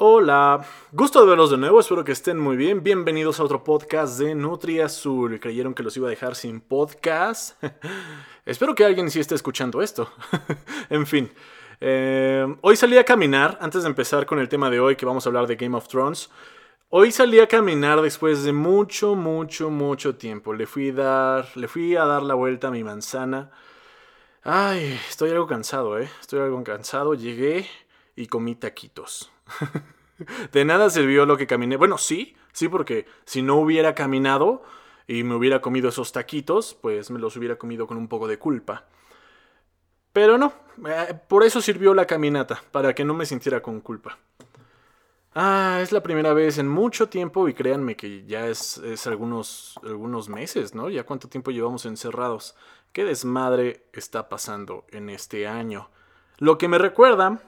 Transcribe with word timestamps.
Hola, 0.00 0.64
gusto 0.92 1.20
de 1.20 1.26
verlos 1.26 1.50
de 1.50 1.56
nuevo, 1.56 1.80
espero 1.80 2.04
que 2.04 2.12
estén 2.12 2.38
muy 2.38 2.56
bien. 2.56 2.84
Bienvenidos 2.84 3.40
a 3.40 3.42
otro 3.42 3.64
podcast 3.64 4.16
de 4.20 4.32
Nutri 4.32 4.78
Azul. 4.78 5.40
¿Creyeron 5.40 5.74
que 5.74 5.82
los 5.82 5.96
iba 5.96 6.06
a 6.06 6.10
dejar 6.10 6.36
sin 6.36 6.60
podcast? 6.60 7.60
espero 8.46 8.76
que 8.76 8.84
alguien 8.84 9.10
sí 9.10 9.18
esté 9.18 9.34
escuchando 9.34 9.82
esto. 9.82 10.08
en 10.88 11.04
fin, 11.04 11.32
eh, 11.80 12.46
hoy 12.60 12.76
salí 12.76 12.96
a 12.96 13.02
caminar, 13.02 13.58
antes 13.60 13.82
de 13.82 13.88
empezar 13.88 14.24
con 14.24 14.38
el 14.38 14.48
tema 14.48 14.70
de 14.70 14.78
hoy, 14.78 14.94
que 14.94 15.04
vamos 15.04 15.26
a 15.26 15.30
hablar 15.30 15.48
de 15.48 15.56
Game 15.56 15.76
of 15.76 15.88
Thrones. 15.88 16.30
Hoy 16.90 17.10
salí 17.10 17.40
a 17.40 17.48
caminar 17.48 18.00
después 18.00 18.44
de 18.44 18.52
mucho, 18.52 19.16
mucho, 19.16 19.68
mucho 19.68 20.14
tiempo. 20.14 20.54
Le 20.54 20.66
fui, 20.66 20.92
dar, 20.92 21.48
le 21.56 21.66
fui 21.66 21.96
a 21.96 22.04
dar 22.04 22.22
la 22.22 22.34
vuelta 22.34 22.68
a 22.68 22.70
mi 22.70 22.84
manzana. 22.84 23.50
Ay, 24.44 24.96
estoy 25.08 25.30
algo 25.30 25.48
cansado, 25.48 25.98
¿eh? 25.98 26.08
Estoy 26.20 26.38
algo 26.38 26.62
cansado. 26.62 27.14
Llegué 27.14 27.66
y 28.14 28.26
comí 28.26 28.54
taquitos. 28.54 29.32
de 30.52 30.64
nada 30.64 30.90
sirvió 30.90 31.26
lo 31.26 31.36
que 31.36 31.46
caminé. 31.46 31.76
Bueno, 31.76 31.98
sí, 31.98 32.36
sí, 32.52 32.68
porque 32.68 33.06
si 33.24 33.42
no 33.42 33.56
hubiera 33.56 33.94
caminado 33.94 34.62
y 35.06 35.22
me 35.24 35.34
hubiera 35.34 35.60
comido 35.60 35.88
esos 35.88 36.12
taquitos, 36.12 36.76
pues 36.80 37.10
me 37.10 37.18
los 37.18 37.36
hubiera 37.36 37.56
comido 37.56 37.86
con 37.86 37.96
un 37.96 38.08
poco 38.08 38.28
de 38.28 38.38
culpa. 38.38 38.86
Pero 40.12 40.38
no, 40.38 40.52
eh, 40.86 41.14
por 41.28 41.44
eso 41.44 41.60
sirvió 41.60 41.94
la 41.94 42.06
caminata, 42.06 42.62
para 42.72 42.94
que 42.94 43.04
no 43.04 43.14
me 43.14 43.26
sintiera 43.26 43.62
con 43.62 43.80
culpa. 43.80 44.18
Ah, 45.34 45.78
es 45.80 45.92
la 45.92 46.02
primera 46.02 46.32
vez 46.32 46.58
en 46.58 46.66
mucho 46.66 47.08
tiempo 47.08 47.48
y 47.48 47.54
créanme 47.54 47.96
que 47.96 48.24
ya 48.26 48.46
es, 48.48 48.78
es 48.78 49.06
algunos, 49.06 49.78
algunos 49.84 50.28
meses, 50.28 50.74
¿no? 50.74 50.88
Ya 50.88 51.04
cuánto 51.04 51.28
tiempo 51.28 51.50
llevamos 51.52 51.86
encerrados. 51.86 52.56
¿Qué 52.92 53.04
desmadre 53.04 53.84
está 53.92 54.28
pasando 54.28 54.84
en 54.90 55.10
este 55.10 55.46
año? 55.46 55.90
Lo 56.38 56.58
que 56.58 56.66
me 56.66 56.78
recuerda 56.78 57.40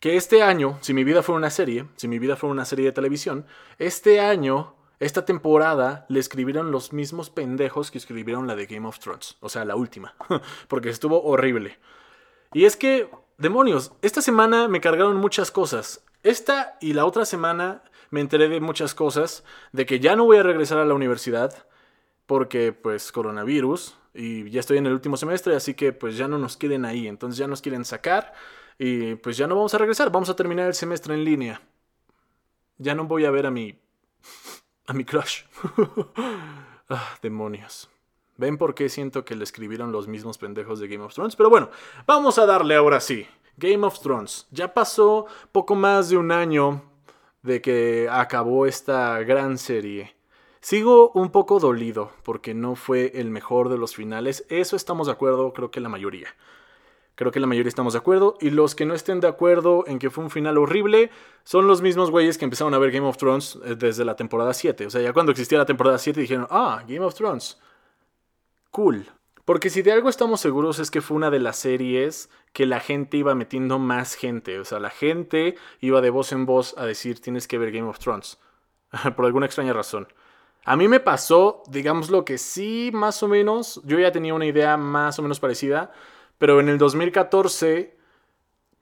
que 0.00 0.16
este 0.16 0.42
año, 0.42 0.78
si 0.80 0.94
mi 0.94 1.04
vida 1.04 1.22
fuera 1.22 1.38
una 1.38 1.50
serie, 1.50 1.86
si 1.96 2.08
mi 2.08 2.18
vida 2.18 2.36
fuera 2.36 2.52
una 2.52 2.64
serie 2.64 2.86
de 2.86 2.92
televisión, 2.92 3.46
este 3.78 4.20
año, 4.20 4.74
esta 5.00 5.24
temporada, 5.24 6.06
le 6.08 6.20
escribieron 6.20 6.70
los 6.70 6.92
mismos 6.92 7.30
pendejos 7.30 7.90
que 7.90 7.98
escribieron 7.98 8.46
la 8.46 8.56
de 8.56 8.66
Game 8.66 8.86
of 8.86 8.98
Thrones, 8.98 9.36
o 9.40 9.48
sea, 9.48 9.64
la 9.64 9.76
última, 9.76 10.14
porque 10.68 10.90
estuvo 10.90 11.22
horrible. 11.22 11.78
Y 12.52 12.64
es 12.64 12.76
que, 12.76 13.10
demonios, 13.38 13.92
esta 14.02 14.22
semana 14.22 14.68
me 14.68 14.80
cargaron 14.80 15.16
muchas 15.16 15.50
cosas. 15.50 16.04
Esta 16.22 16.76
y 16.80 16.92
la 16.92 17.04
otra 17.04 17.24
semana 17.24 17.82
me 18.10 18.20
enteré 18.20 18.48
de 18.48 18.60
muchas 18.60 18.94
cosas, 18.94 19.44
de 19.72 19.84
que 19.84 20.00
ya 20.00 20.16
no 20.16 20.24
voy 20.24 20.38
a 20.38 20.42
regresar 20.42 20.78
a 20.78 20.84
la 20.84 20.94
universidad, 20.94 21.66
porque 22.26 22.72
pues 22.72 23.10
coronavirus, 23.10 23.96
y 24.14 24.48
ya 24.50 24.60
estoy 24.60 24.78
en 24.78 24.86
el 24.86 24.92
último 24.92 25.16
semestre, 25.16 25.56
así 25.56 25.74
que 25.74 25.92
pues 25.92 26.16
ya 26.16 26.28
no 26.28 26.38
nos 26.38 26.56
quieren 26.56 26.84
ahí, 26.84 27.06
entonces 27.06 27.38
ya 27.38 27.46
nos 27.46 27.62
quieren 27.62 27.84
sacar 27.84 28.32
y 28.78 29.16
pues 29.16 29.36
ya 29.36 29.46
no 29.46 29.56
vamos 29.56 29.74
a 29.74 29.78
regresar, 29.78 30.10
vamos 30.10 30.30
a 30.30 30.36
terminar 30.36 30.66
el 30.68 30.74
semestre 30.74 31.14
en 31.14 31.24
línea. 31.24 31.60
Ya 32.78 32.94
no 32.94 33.04
voy 33.04 33.24
a 33.24 33.30
ver 33.30 33.46
a 33.46 33.50
mi 33.50 33.78
a 34.86 34.92
mi 34.92 35.04
crush. 35.04 35.42
ah, 36.88 37.16
demonios. 37.20 37.90
¿Ven 38.36 38.56
por 38.56 38.74
qué 38.74 38.88
siento 38.88 39.24
que 39.24 39.34
le 39.34 39.42
escribieron 39.42 39.90
los 39.90 40.06
mismos 40.06 40.38
pendejos 40.38 40.78
de 40.78 40.86
Game 40.86 41.04
of 41.04 41.12
Thrones? 41.12 41.34
Pero 41.34 41.50
bueno, 41.50 41.70
vamos 42.06 42.38
a 42.38 42.46
darle 42.46 42.76
ahora 42.76 43.00
sí. 43.00 43.26
Game 43.56 43.84
of 43.84 43.98
Thrones. 43.98 44.46
Ya 44.52 44.72
pasó 44.72 45.26
poco 45.50 45.74
más 45.74 46.08
de 46.08 46.16
un 46.16 46.30
año 46.30 46.82
de 47.42 47.60
que 47.60 48.08
acabó 48.08 48.66
esta 48.66 49.18
gran 49.20 49.58
serie. 49.58 50.14
Sigo 50.60 51.10
un 51.14 51.30
poco 51.30 51.58
dolido 51.58 52.12
porque 52.22 52.54
no 52.54 52.76
fue 52.76 53.12
el 53.16 53.30
mejor 53.30 53.68
de 53.68 53.78
los 53.78 53.96
finales. 53.96 54.46
Eso 54.48 54.76
estamos 54.76 55.08
de 55.08 55.14
acuerdo, 55.14 55.52
creo 55.52 55.72
que 55.72 55.80
la 55.80 55.88
mayoría. 55.88 56.28
Creo 57.18 57.32
que 57.32 57.40
la 57.40 57.48
mayoría 57.48 57.68
estamos 57.68 57.94
de 57.94 57.98
acuerdo. 57.98 58.38
Y 58.40 58.50
los 58.50 58.76
que 58.76 58.86
no 58.86 58.94
estén 58.94 59.18
de 59.18 59.26
acuerdo 59.26 59.82
en 59.88 59.98
que 59.98 60.08
fue 60.08 60.22
un 60.22 60.30
final 60.30 60.56
horrible 60.56 61.10
son 61.42 61.66
los 61.66 61.82
mismos 61.82 62.12
güeyes 62.12 62.38
que 62.38 62.44
empezaron 62.44 62.74
a 62.74 62.78
ver 62.78 62.92
Game 62.92 63.08
of 63.08 63.16
Thrones 63.16 63.58
eh, 63.64 63.74
desde 63.74 64.04
la 64.04 64.14
temporada 64.14 64.54
7. 64.54 64.86
O 64.86 64.90
sea, 64.90 65.02
ya 65.02 65.12
cuando 65.12 65.32
existía 65.32 65.58
la 65.58 65.66
temporada 65.66 65.98
7 65.98 66.20
dijeron, 66.20 66.46
ah, 66.48 66.84
Game 66.86 67.04
of 67.04 67.16
Thrones. 67.16 67.58
Cool. 68.70 69.04
Porque 69.44 69.68
si 69.68 69.82
de 69.82 69.90
algo 69.90 70.08
estamos 70.08 70.40
seguros 70.40 70.78
es 70.78 70.92
que 70.92 71.00
fue 71.00 71.16
una 71.16 71.28
de 71.32 71.40
las 71.40 71.56
series 71.56 72.30
que 72.52 72.66
la 72.66 72.78
gente 72.78 73.16
iba 73.16 73.34
metiendo 73.34 73.80
más 73.80 74.14
gente. 74.14 74.60
O 74.60 74.64
sea, 74.64 74.78
la 74.78 74.90
gente 74.90 75.56
iba 75.80 76.00
de 76.00 76.10
voz 76.10 76.30
en 76.30 76.46
voz 76.46 76.78
a 76.78 76.86
decir 76.86 77.20
tienes 77.20 77.48
que 77.48 77.58
ver 77.58 77.72
Game 77.72 77.88
of 77.88 77.98
Thrones. 77.98 78.38
Por 79.16 79.24
alguna 79.24 79.46
extraña 79.46 79.72
razón. 79.72 80.06
A 80.64 80.76
mí 80.76 80.86
me 80.86 81.00
pasó, 81.00 81.64
digamos 81.68 82.10
lo 82.10 82.24
que 82.24 82.38
sí, 82.38 82.92
más 82.94 83.24
o 83.24 83.28
menos, 83.28 83.80
yo 83.84 83.98
ya 83.98 84.12
tenía 84.12 84.34
una 84.34 84.46
idea 84.46 84.76
más 84.76 85.18
o 85.18 85.22
menos 85.22 85.40
parecida, 85.40 85.90
pero 86.38 86.60
en 86.60 86.68
el 86.68 86.78
2014, 86.78 87.96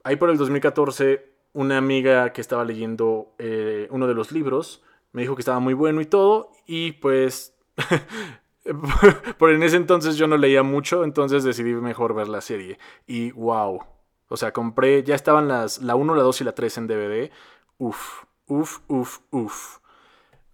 ahí 0.05 0.17
por 0.17 0.31
el 0.31 0.37
2014, 0.37 1.33
una 1.53 1.79
amiga 1.79 2.33
que 2.33 2.41
estaba 2.41 2.65
leyendo 2.65 3.35
eh, 3.39 3.89
uno 3.91 4.07
de 4.07 4.15
los 4.15 4.31
libros 4.31 4.83
me 5.13 5.23
dijo 5.23 5.35
que 5.35 5.41
estaba 5.41 5.61
muy 5.61 5.73
bueno 5.73 6.03
y 6.03 6.05
todo, 6.05 6.53
y 6.67 6.93
pues, 6.93 7.57
por 9.39 9.51
en 9.51 9.63
ese 9.63 9.77
entonces 9.77 10.17
yo 10.17 10.27
no 10.27 10.37
leía 10.37 10.63
mucho, 10.63 11.05
entonces 11.05 11.43
decidí 11.43 11.73
mejor 11.73 12.15
ver 12.15 12.29
la 12.29 12.43
serie. 12.43 12.79
Y 13.07 13.31
wow, 13.31 13.81
o 14.29 14.37
sea, 14.37 14.53
compré, 14.53 15.03
ya 15.05 15.15
estaban 15.15 15.49
las, 15.49 15.81
la 15.81 15.95
1, 15.95 16.15
la 16.15 16.23
2 16.23 16.43
y 16.43 16.45
la 16.45 16.55
3 16.55 16.79
en 16.79 16.87
DVD. 16.87 17.31
Uf, 17.79 18.25
uf, 18.47 18.81
uf, 18.89 19.21
uf 19.31 19.79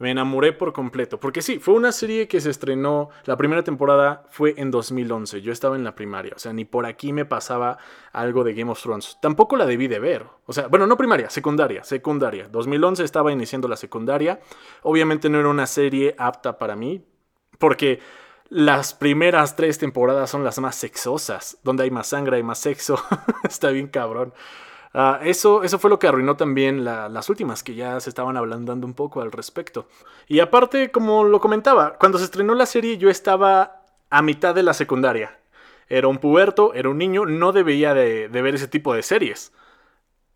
me 0.02 0.10
enamoré 0.10 0.52
por 0.52 0.72
completo. 0.72 1.20
Porque 1.20 1.42
sí, 1.42 1.60
fue 1.60 1.74
una 1.74 1.92
serie 1.92 2.26
que 2.26 2.40
se 2.40 2.50
estrenó, 2.50 3.10
la 3.24 3.36
primera 3.36 3.62
temporada 3.62 4.24
fue 4.30 4.52
en 4.56 4.72
2011, 4.72 5.40
yo 5.42 5.52
estaba 5.52 5.76
en 5.76 5.84
la 5.84 5.94
primaria, 5.94 6.32
o 6.34 6.40
sea, 6.40 6.52
ni 6.52 6.64
por 6.64 6.86
aquí 6.86 7.12
me 7.12 7.24
pasaba 7.24 7.78
algo 8.12 8.42
de 8.42 8.52
Game 8.52 8.68
of 8.68 8.82
Thrones. 8.82 9.18
Tampoco 9.22 9.56
la 9.56 9.64
debí 9.64 9.86
de 9.86 10.00
ver, 10.00 10.26
o 10.44 10.52
sea, 10.52 10.66
bueno, 10.66 10.88
no 10.88 10.96
primaria, 10.96 11.30
secundaria, 11.30 11.84
secundaria. 11.84 12.48
2011 12.48 13.04
estaba 13.04 13.30
iniciando 13.30 13.68
la 13.68 13.76
secundaria, 13.76 14.40
obviamente 14.82 15.28
no 15.28 15.38
era 15.38 15.48
una 15.48 15.68
serie 15.68 16.16
apta 16.18 16.58
para 16.58 16.74
mí, 16.74 17.06
porque 17.60 18.00
las 18.48 18.94
primeras 18.94 19.54
tres 19.54 19.78
temporadas 19.78 20.28
son 20.28 20.42
las 20.42 20.58
más 20.58 20.74
sexosas, 20.74 21.58
donde 21.62 21.84
hay 21.84 21.92
más 21.92 22.08
sangre, 22.08 22.38
hay 22.38 22.42
más 22.42 22.58
sexo, 22.58 23.00
está 23.44 23.70
bien 23.70 23.86
cabrón. 23.86 24.34
Ah, 24.94 25.20
eso, 25.22 25.62
eso 25.62 25.78
fue 25.78 25.88
lo 25.88 25.98
que 25.98 26.06
arruinó 26.06 26.36
también 26.36 26.84
las 26.84 27.28
últimas, 27.30 27.62
que 27.62 27.74
ya 27.74 27.98
se 28.00 28.10
estaban 28.10 28.36
ablandando 28.36 28.86
un 28.86 28.94
poco 28.94 29.22
al 29.22 29.32
respecto. 29.32 29.88
Y 30.28 30.40
aparte, 30.40 30.90
como 30.90 31.24
lo 31.24 31.40
comentaba, 31.40 31.96
cuando 31.98 32.18
se 32.18 32.24
estrenó 32.24 32.54
la 32.54 32.66
serie 32.66 32.98
yo 32.98 33.08
estaba 33.08 33.84
a 34.10 34.22
mitad 34.22 34.54
de 34.54 34.62
la 34.62 34.74
secundaria. 34.74 35.38
Era 35.88 36.08
un 36.08 36.18
puberto, 36.18 36.74
era 36.74 36.90
un 36.90 36.98
niño, 36.98 37.26
no 37.26 37.52
debía 37.52 37.94
de, 37.94 38.28
ver 38.28 38.54
ese 38.54 38.68
tipo 38.68 38.94
de 38.94 39.02
series. 39.02 39.52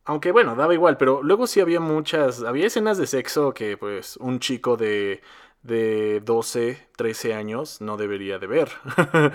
Aunque 0.04 0.32
bueno, 0.32 0.54
daba 0.56 0.74
igual, 0.74 0.96
pero 0.96 1.22
luego 1.22 1.46
sí 1.46 1.60
había 1.60 1.80
muchas, 1.80 2.42
había 2.42 2.66
escenas 2.66 2.98
de 2.98 3.06
sexo 3.06 3.52
que 3.52 3.76
pues 3.76 4.16
un 4.18 4.40
chico 4.40 4.76
de, 4.76 5.20
de 5.62 6.20
12, 6.20 6.88
13 6.96 7.34
años 7.34 7.80
no 7.80 7.96
debería 7.96 8.38
de 8.38 8.46
ver. 8.46 8.70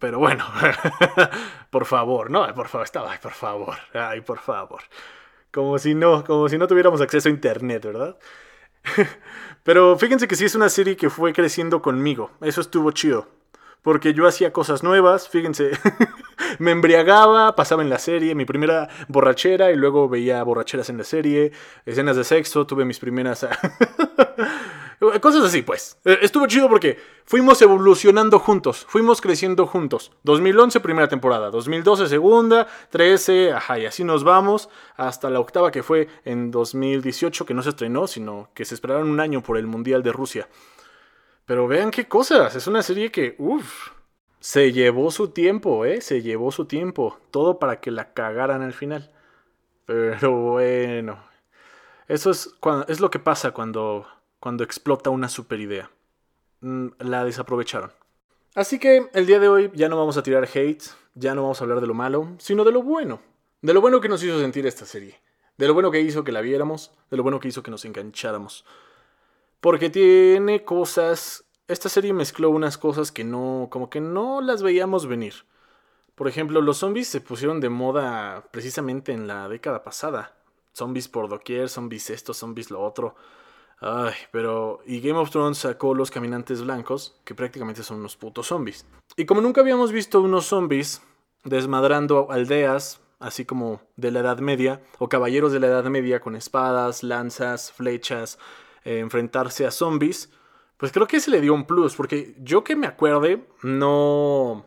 Pero 0.00 0.18
bueno, 0.18 0.44
por 1.70 1.84
favor, 1.84 2.30
no, 2.30 2.52
por 2.54 2.68
favor, 2.68 2.86
estaba, 2.86 3.20
por 3.20 3.32
favor, 3.32 3.76
ay, 3.92 4.22
por 4.22 4.38
favor. 4.38 4.80
Como 5.52 5.78
si 5.78 5.94
no, 5.94 6.24
como 6.24 6.48
si 6.48 6.56
no 6.56 6.66
tuviéramos 6.66 7.02
acceso 7.02 7.28
a 7.28 7.32
internet, 7.32 7.84
¿verdad? 7.84 8.16
Pero 9.62 9.98
fíjense 9.98 10.26
que 10.26 10.36
sí 10.36 10.46
es 10.46 10.54
una 10.54 10.70
serie 10.70 10.96
que 10.96 11.10
fue 11.10 11.34
creciendo 11.34 11.82
conmigo. 11.82 12.30
Eso 12.40 12.62
estuvo 12.62 12.90
chido. 12.92 13.28
Porque 13.82 14.14
yo 14.14 14.26
hacía 14.26 14.52
cosas 14.52 14.82
nuevas, 14.82 15.28
fíjense, 15.28 15.70
me 16.58 16.70
embriagaba, 16.70 17.54
pasaba 17.54 17.82
en 17.82 17.90
la 17.90 17.98
serie, 17.98 18.34
mi 18.34 18.44
primera 18.46 18.88
borrachera 19.08 19.70
y 19.70 19.76
luego 19.76 20.08
veía 20.08 20.42
borracheras 20.42 20.90
en 20.90 20.98
la 20.98 21.04
serie, 21.04 21.52
escenas 21.84 22.16
de 22.16 22.24
sexo, 22.24 22.66
tuve 22.66 22.84
mis 22.84 22.98
primeras... 22.98 23.46
Cosas 25.22 25.44
así, 25.44 25.62
pues. 25.62 25.98
Eh, 26.04 26.18
estuvo 26.20 26.46
chido 26.46 26.68
porque 26.68 26.98
fuimos 27.24 27.62
evolucionando 27.62 28.38
juntos, 28.38 28.84
fuimos 28.86 29.22
creciendo 29.22 29.66
juntos. 29.66 30.12
2011, 30.24 30.78
primera 30.80 31.08
temporada. 31.08 31.50
2012, 31.50 32.06
segunda. 32.06 32.66
13, 32.90 33.52
ajá, 33.54 33.78
y 33.78 33.86
así 33.86 34.04
nos 34.04 34.24
vamos. 34.24 34.68
Hasta 34.96 35.30
la 35.30 35.40
octava 35.40 35.70
que 35.70 35.82
fue 35.82 36.08
en 36.26 36.50
2018, 36.50 37.46
que 37.46 37.54
no 37.54 37.62
se 37.62 37.70
estrenó, 37.70 38.06
sino 38.06 38.50
que 38.52 38.66
se 38.66 38.74
esperaron 38.74 39.08
un 39.08 39.20
año 39.20 39.42
por 39.42 39.56
el 39.56 39.66
Mundial 39.66 40.02
de 40.02 40.12
Rusia. 40.12 40.48
Pero 41.46 41.66
vean 41.66 41.90
qué 41.90 42.06
cosas. 42.06 42.54
Es 42.54 42.66
una 42.66 42.82
serie 42.82 43.10
que, 43.10 43.36
uff, 43.38 43.92
se 44.38 44.70
llevó 44.70 45.10
su 45.10 45.28
tiempo, 45.30 45.86
¿eh? 45.86 46.02
Se 46.02 46.20
llevó 46.20 46.52
su 46.52 46.66
tiempo. 46.66 47.18
Todo 47.30 47.58
para 47.58 47.80
que 47.80 47.90
la 47.90 48.12
cagaran 48.12 48.60
al 48.60 48.74
final. 48.74 49.10
Pero 49.86 50.32
bueno. 50.32 51.24
Eso 52.06 52.30
es, 52.30 52.54
es 52.88 53.00
lo 53.00 53.10
que 53.10 53.18
pasa 53.18 53.52
cuando 53.52 54.06
cuando 54.40 54.64
explota 54.64 55.10
una 55.10 55.28
super 55.28 55.60
idea. 55.60 55.90
Mm, 56.60 56.88
la 56.98 57.24
desaprovecharon. 57.24 57.92
Así 58.54 58.78
que 58.78 59.08
el 59.12 59.26
día 59.26 59.38
de 59.38 59.48
hoy 59.48 59.70
ya 59.74 59.88
no 59.88 59.96
vamos 59.96 60.16
a 60.16 60.22
tirar 60.22 60.48
hate, 60.52 60.82
ya 61.14 61.34
no 61.34 61.42
vamos 61.42 61.60
a 61.60 61.64
hablar 61.64 61.80
de 61.80 61.86
lo 61.86 61.94
malo, 61.94 62.34
sino 62.38 62.64
de 62.64 62.72
lo 62.72 62.82
bueno. 62.82 63.20
De 63.62 63.74
lo 63.74 63.80
bueno 63.80 64.00
que 64.00 64.08
nos 64.08 64.22
hizo 64.22 64.40
sentir 64.40 64.66
esta 64.66 64.86
serie. 64.86 65.20
De 65.56 65.68
lo 65.68 65.74
bueno 65.74 65.90
que 65.90 66.00
hizo 66.00 66.24
que 66.24 66.32
la 66.32 66.40
viéramos, 66.40 66.90
de 67.10 67.16
lo 67.16 67.22
bueno 67.22 67.38
que 67.38 67.48
hizo 67.48 67.62
que 67.62 67.70
nos 67.70 67.84
engancháramos. 67.84 68.64
Porque 69.60 69.90
tiene 69.90 70.64
cosas... 70.64 71.44
Esta 71.68 71.88
serie 71.88 72.12
mezcló 72.12 72.50
unas 72.50 72.78
cosas 72.78 73.12
que 73.12 73.22
no... 73.22 73.68
como 73.70 73.90
que 73.90 74.00
no 74.00 74.40
las 74.40 74.62
veíamos 74.62 75.06
venir. 75.06 75.34
Por 76.14 76.26
ejemplo, 76.26 76.60
los 76.60 76.78
zombies 76.78 77.08
se 77.08 77.20
pusieron 77.20 77.60
de 77.60 77.68
moda 77.68 78.48
precisamente 78.50 79.12
en 79.12 79.26
la 79.26 79.48
década 79.48 79.84
pasada. 79.84 80.34
zombies 80.72 81.08
por 81.08 81.28
doquier, 81.28 81.68
zombies 81.68 82.10
esto, 82.10 82.34
zombies 82.34 82.70
lo 82.70 82.82
otro. 82.82 83.14
Ay, 83.80 84.12
pero. 84.30 84.80
Y 84.86 85.00
Game 85.00 85.18
of 85.18 85.30
Thrones 85.30 85.58
sacó 85.58 85.94
los 85.94 86.10
caminantes 86.10 86.62
blancos, 86.62 87.18
que 87.24 87.34
prácticamente 87.34 87.82
son 87.82 87.98
unos 88.00 88.16
putos 88.16 88.48
zombies. 88.48 88.86
Y 89.16 89.24
como 89.24 89.40
nunca 89.40 89.62
habíamos 89.62 89.90
visto 89.90 90.20
unos 90.20 90.46
zombies 90.46 91.02
desmadrando 91.44 92.30
aldeas, 92.30 93.00
así 93.18 93.44
como 93.44 93.80
de 93.96 94.10
la 94.10 94.20
Edad 94.20 94.38
Media, 94.38 94.82
o 94.98 95.08
caballeros 95.08 95.52
de 95.52 95.60
la 95.60 95.68
Edad 95.68 95.84
Media 95.84 96.20
con 96.20 96.36
espadas, 96.36 97.02
lanzas, 97.02 97.72
flechas, 97.72 98.38
eh, 98.84 98.98
enfrentarse 98.98 99.66
a 99.66 99.70
zombies, 99.70 100.30
pues 100.76 100.92
creo 100.92 101.06
que 101.06 101.20
se 101.20 101.30
le 101.30 101.40
dio 101.40 101.54
un 101.54 101.64
plus, 101.64 101.94
porque 101.94 102.34
yo 102.38 102.64
que 102.64 102.76
me 102.76 102.86
acuerde, 102.86 103.46
no. 103.62 104.66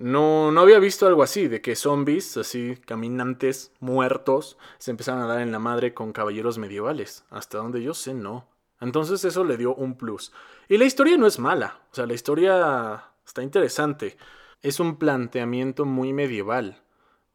No, 0.00 0.50
no 0.50 0.62
había 0.62 0.78
visto 0.78 1.06
algo 1.06 1.22
así, 1.22 1.46
de 1.46 1.60
que 1.60 1.76
zombies, 1.76 2.38
así, 2.38 2.74
caminantes, 2.86 3.70
muertos, 3.80 4.56
se 4.78 4.92
empezaron 4.92 5.20
a 5.20 5.26
dar 5.26 5.42
en 5.42 5.52
la 5.52 5.58
madre 5.58 5.92
con 5.92 6.14
caballeros 6.14 6.56
medievales. 6.56 7.26
Hasta 7.28 7.58
donde 7.58 7.82
yo 7.82 7.92
sé, 7.92 8.14
no. 8.14 8.48
Entonces 8.80 9.22
eso 9.26 9.44
le 9.44 9.58
dio 9.58 9.74
un 9.74 9.98
plus. 9.98 10.32
Y 10.70 10.78
la 10.78 10.86
historia 10.86 11.18
no 11.18 11.26
es 11.26 11.38
mala, 11.38 11.80
o 11.92 11.94
sea, 11.94 12.06
la 12.06 12.14
historia 12.14 13.10
está 13.26 13.42
interesante. 13.42 14.16
Es 14.62 14.80
un 14.80 14.96
planteamiento 14.96 15.84
muy 15.84 16.14
medieval. 16.14 16.80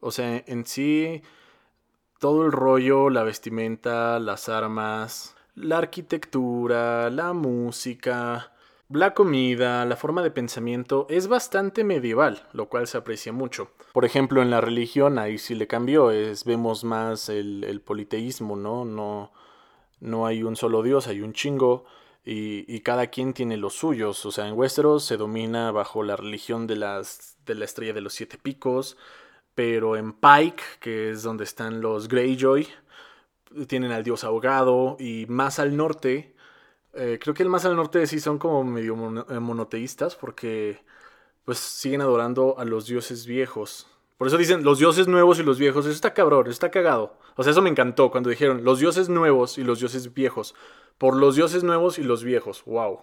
O 0.00 0.10
sea, 0.10 0.42
en 0.44 0.66
sí, 0.66 1.22
todo 2.18 2.44
el 2.44 2.50
rollo, 2.50 3.10
la 3.10 3.22
vestimenta, 3.22 4.18
las 4.18 4.48
armas, 4.48 5.36
la 5.54 5.78
arquitectura, 5.78 7.10
la 7.10 7.32
música, 7.32 8.52
la 8.88 9.14
comida, 9.14 9.84
la 9.84 9.96
forma 9.96 10.22
de 10.22 10.30
pensamiento 10.30 11.06
es 11.10 11.26
bastante 11.26 11.82
medieval, 11.82 12.46
lo 12.52 12.68
cual 12.68 12.86
se 12.86 12.98
aprecia 12.98 13.32
mucho. 13.32 13.70
Por 13.92 14.04
ejemplo, 14.04 14.42
en 14.42 14.50
la 14.50 14.60
religión 14.60 15.18
ahí 15.18 15.38
sí 15.38 15.54
le 15.54 15.66
cambió, 15.66 16.10
es, 16.12 16.44
vemos 16.44 16.84
más 16.84 17.28
el, 17.28 17.82
politeísmo, 17.84 18.54
¿no? 18.54 18.84
¿no? 18.84 19.32
No 19.98 20.26
hay 20.26 20.42
un 20.42 20.54
solo 20.54 20.82
dios, 20.82 21.08
hay 21.08 21.20
un 21.20 21.32
chingo 21.32 21.84
y, 22.24 22.64
y, 22.72 22.80
cada 22.80 23.08
quien 23.08 23.32
tiene 23.32 23.56
los 23.56 23.74
suyos. 23.74 24.24
O 24.24 24.30
sea, 24.30 24.46
en 24.46 24.54
Westeros 24.54 25.04
se 25.04 25.16
domina 25.16 25.72
bajo 25.72 26.02
la 26.02 26.16
religión 26.16 26.66
de, 26.66 26.76
las, 26.76 27.36
de 27.44 27.54
la 27.56 27.64
estrella 27.64 27.92
de 27.92 28.02
los 28.02 28.12
siete 28.12 28.38
picos, 28.38 28.96
pero 29.54 29.96
en 29.96 30.12
Pike, 30.12 30.62
que 30.80 31.10
es 31.10 31.22
donde 31.22 31.44
están 31.44 31.80
los 31.80 32.08
Greyjoy, 32.08 32.68
tienen 33.66 33.90
al 33.90 34.04
dios 34.04 34.22
ahogado 34.22 34.96
y 35.00 35.26
más 35.28 35.58
al 35.58 35.76
norte 35.76 36.35
eh, 36.96 37.18
creo 37.20 37.34
que 37.34 37.42
el 37.42 37.48
más 37.48 37.64
al 37.64 37.76
norte 37.76 38.06
sí 38.06 38.20
son 38.20 38.38
como 38.38 38.64
medio 38.64 38.94
eh, 39.28 39.40
monoteístas 39.40 40.16
porque 40.16 40.82
pues 41.44 41.58
siguen 41.58 42.00
adorando 42.00 42.58
a 42.58 42.64
los 42.64 42.86
dioses 42.86 43.26
viejos. 43.26 43.86
Por 44.18 44.28
eso 44.28 44.38
dicen 44.38 44.64
los 44.64 44.78
dioses 44.78 45.06
nuevos 45.06 45.38
y 45.38 45.42
los 45.42 45.58
viejos. 45.58 45.84
Eso 45.84 45.94
está 45.94 46.14
cabrón, 46.14 46.48
está 46.48 46.70
cagado. 46.70 47.18
O 47.36 47.42
sea, 47.42 47.52
eso 47.52 47.62
me 47.62 47.70
encantó 47.70 48.10
cuando 48.10 48.30
dijeron 48.30 48.64
los 48.64 48.80
dioses 48.80 49.08
nuevos 49.08 49.58
y 49.58 49.64
los 49.64 49.78
dioses 49.78 50.12
viejos. 50.14 50.54
Por 50.98 51.16
los 51.16 51.36
dioses 51.36 51.62
nuevos 51.62 51.98
y 51.98 52.02
los 52.02 52.24
viejos. 52.24 52.64
Wow. 52.64 53.00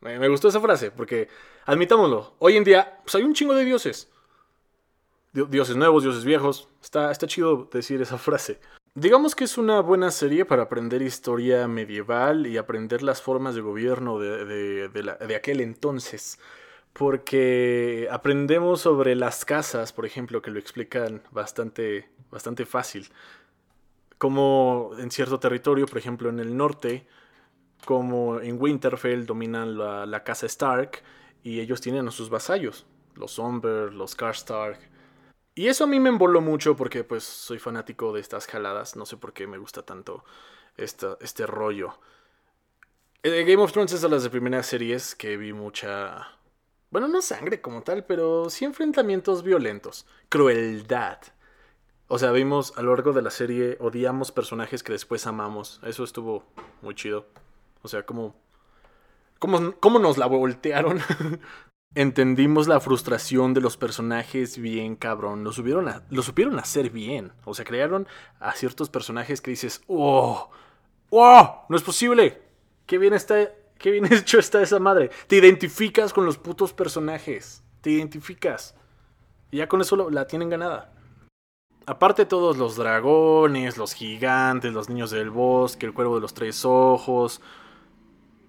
Me, 0.00 0.28
gustó 0.28 0.48
esa 0.48 0.60
frase 0.60 0.90
porque, 0.90 1.28
admitámoslo, 1.64 2.34
hoy 2.38 2.58
en 2.58 2.64
día 2.64 3.00
pues 3.02 3.14
hay 3.14 3.22
un 3.22 3.32
chingo 3.32 3.54
de 3.54 3.64
dioses. 3.64 4.10
Dioses 5.32 5.76
nuevos, 5.76 6.02
dioses 6.02 6.24
viejos. 6.24 6.68
Está, 6.82 7.10
está 7.10 7.26
chido 7.26 7.68
decir 7.72 8.02
esa 8.02 8.18
frase. 8.18 8.60
Digamos 8.96 9.34
que 9.34 9.42
es 9.42 9.58
una 9.58 9.80
buena 9.80 10.12
serie 10.12 10.44
para 10.44 10.62
aprender 10.62 11.02
historia 11.02 11.66
medieval 11.66 12.46
y 12.46 12.58
aprender 12.58 13.02
las 13.02 13.20
formas 13.20 13.56
de 13.56 13.60
gobierno 13.60 14.20
de, 14.20 14.88
de, 14.88 15.34
aquel 15.34 15.60
entonces. 15.60 16.38
Porque 16.92 18.06
aprendemos 18.12 18.82
sobre 18.82 19.16
las 19.16 19.44
casas, 19.44 19.92
por 19.92 20.06
ejemplo, 20.06 20.40
que 20.42 20.52
lo 20.52 20.60
explican 20.60 21.22
bastante, 21.32 22.08
bastante 22.30 22.66
fácil. 22.66 23.08
Como 24.16 24.92
en 24.96 25.10
cierto 25.10 25.40
territorio, 25.40 25.86
por 25.86 25.98
ejemplo 25.98 26.28
en 26.28 26.38
el 26.38 26.56
norte, 26.56 27.04
como 27.84 28.38
en 28.38 28.62
Winterfell 28.62 29.26
dominan 29.26 29.76
la, 29.76 30.06
la 30.06 30.22
casa 30.22 30.46
Stark 30.46 31.02
y 31.42 31.58
ellos 31.58 31.80
tienen 31.80 32.06
a 32.06 32.12
sus 32.12 32.30
vasallos, 32.30 32.86
los 33.16 33.32
Somber, 33.32 33.92
los 33.92 34.14
Karstark, 34.14 34.93
y 35.54 35.68
eso 35.68 35.84
a 35.84 35.86
mí 35.86 36.00
me 36.00 36.08
emboló 36.08 36.40
mucho 36.40 36.76
porque 36.76 37.04
pues 37.04 37.22
soy 37.22 37.58
fanático 37.58 38.12
de 38.12 38.20
estas 38.20 38.46
jaladas. 38.46 38.96
No 38.96 39.06
sé 39.06 39.16
por 39.16 39.32
qué 39.32 39.46
me 39.46 39.58
gusta 39.58 39.82
tanto 39.82 40.24
esta, 40.76 41.16
este 41.20 41.46
rollo. 41.46 41.98
Eh, 43.22 43.44
Game 43.44 43.62
of 43.62 43.72
Thrones 43.72 43.92
es 43.92 44.02
de 44.02 44.08
las 44.08 44.24
de 44.24 44.30
primeras 44.30 44.66
series 44.66 45.14
que 45.14 45.36
vi 45.36 45.52
mucha... 45.52 46.28
Bueno, 46.90 47.08
no 47.08 47.22
sangre 47.22 47.60
como 47.60 47.82
tal, 47.82 48.04
pero 48.04 48.50
sí 48.50 48.64
enfrentamientos 48.64 49.42
violentos. 49.42 50.06
Crueldad. 50.28 51.18
O 52.08 52.18
sea, 52.18 52.32
vimos 52.32 52.76
a 52.76 52.82
lo 52.82 52.94
largo 52.94 53.12
de 53.12 53.22
la 53.22 53.30
serie, 53.30 53.76
odiamos 53.80 54.30
personajes 54.30 54.82
que 54.82 54.92
después 54.92 55.26
amamos. 55.26 55.80
Eso 55.84 56.04
estuvo 56.04 56.44
muy 56.82 56.94
chido. 56.94 57.26
O 57.82 57.88
sea, 57.88 58.04
como... 58.04 58.36
¿Cómo, 59.38 59.74
cómo 59.80 59.98
nos 59.98 60.18
la 60.18 60.26
voltearon? 60.26 61.00
entendimos 61.94 62.66
la 62.66 62.80
frustración 62.80 63.54
de 63.54 63.60
los 63.60 63.76
personajes 63.76 64.58
bien 64.58 64.96
cabrón. 64.96 65.44
Lo, 65.44 65.50
lo 65.50 66.22
supieron 66.22 66.58
hacer 66.58 66.90
bien. 66.90 67.32
O 67.44 67.54
sea, 67.54 67.64
crearon 67.64 68.06
a 68.40 68.52
ciertos 68.52 68.90
personajes 68.90 69.40
que 69.40 69.50
dices, 69.50 69.82
¡oh! 69.86 70.50
¡oh! 71.10 71.66
¡No 71.68 71.76
es 71.76 71.82
posible! 71.82 72.42
¡Qué 72.86 72.98
bien 72.98 73.14
está! 73.14 73.48
¡Qué 73.78 73.90
bien 73.90 74.06
hecho 74.12 74.38
está 74.38 74.62
esa 74.62 74.78
madre! 74.78 75.10
Te 75.26 75.36
identificas 75.36 76.12
con 76.12 76.26
los 76.26 76.38
putos 76.38 76.72
personajes. 76.72 77.62
Te 77.80 77.90
identificas. 77.90 78.74
Y 79.50 79.58
ya 79.58 79.68
con 79.68 79.80
eso 79.80 80.10
la 80.10 80.26
tienen 80.26 80.50
ganada. 80.50 80.92
Aparte 81.86 82.24
todos 82.24 82.56
los 82.56 82.76
dragones, 82.76 83.76
los 83.76 83.92
gigantes, 83.92 84.72
los 84.72 84.88
niños 84.88 85.10
del 85.10 85.28
bosque, 85.28 85.84
el 85.84 85.92
cuervo 85.92 86.14
de 86.14 86.22
los 86.22 86.32
tres 86.32 86.64
ojos. 86.64 87.42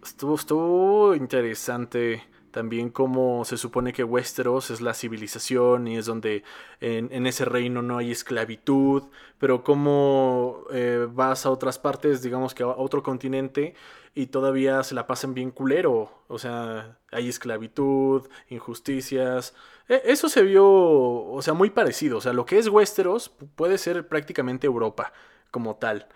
Estuvo, 0.01 0.35
estuvo 0.35 1.15
interesante 1.15 2.23
también 2.55 2.89
como 2.89 3.43
se 3.43 3.57
supone 3.57 3.91
que 3.91 4.05
Westeros 4.05 4.71
es 4.71 4.79
la 4.79 4.93
civilización 4.93 5.89
y 5.89 5.97
es 5.97 6.05
donde 6.05 6.45
en, 6.79 7.27
ese 7.27 7.43
reino 7.43 7.81
no 7.81 7.97
hay 7.97 8.11
esclavitud, 8.11 9.03
pero 9.37 9.61
como 9.61 10.63
eh, 10.71 11.05
vas 11.11 11.45
a 11.45 11.51
otras 11.51 11.79
partes, 11.79 12.21
digamos 12.21 12.55
que 12.55 12.63
a 12.63 12.67
otro 12.67 13.03
continente, 13.03 13.75
y 14.13 14.27
todavía 14.27 14.83
se 14.83 14.95
la 14.95 15.05
pasan 15.05 15.33
bien 15.33 15.51
culero, 15.51 16.23
o 16.29 16.39
sea, 16.39 16.97
hay 17.11 17.27
esclavitud, 17.27 18.29
injusticias, 18.47 19.53
e, 19.89 20.01
eso 20.05 20.29
se 20.29 20.41
vio, 20.41 20.65
o 20.65 21.41
sea, 21.41 21.53
muy 21.53 21.71
parecido, 21.71 22.19
o 22.19 22.21
sea, 22.21 22.31
lo 22.31 22.45
que 22.45 22.57
es 22.57 22.69
Westeros 22.69 23.35
puede 23.55 23.77
ser 23.77 24.07
prácticamente 24.07 24.65
Europa 24.65 25.11
como 25.51 25.75
tal. 25.75 26.07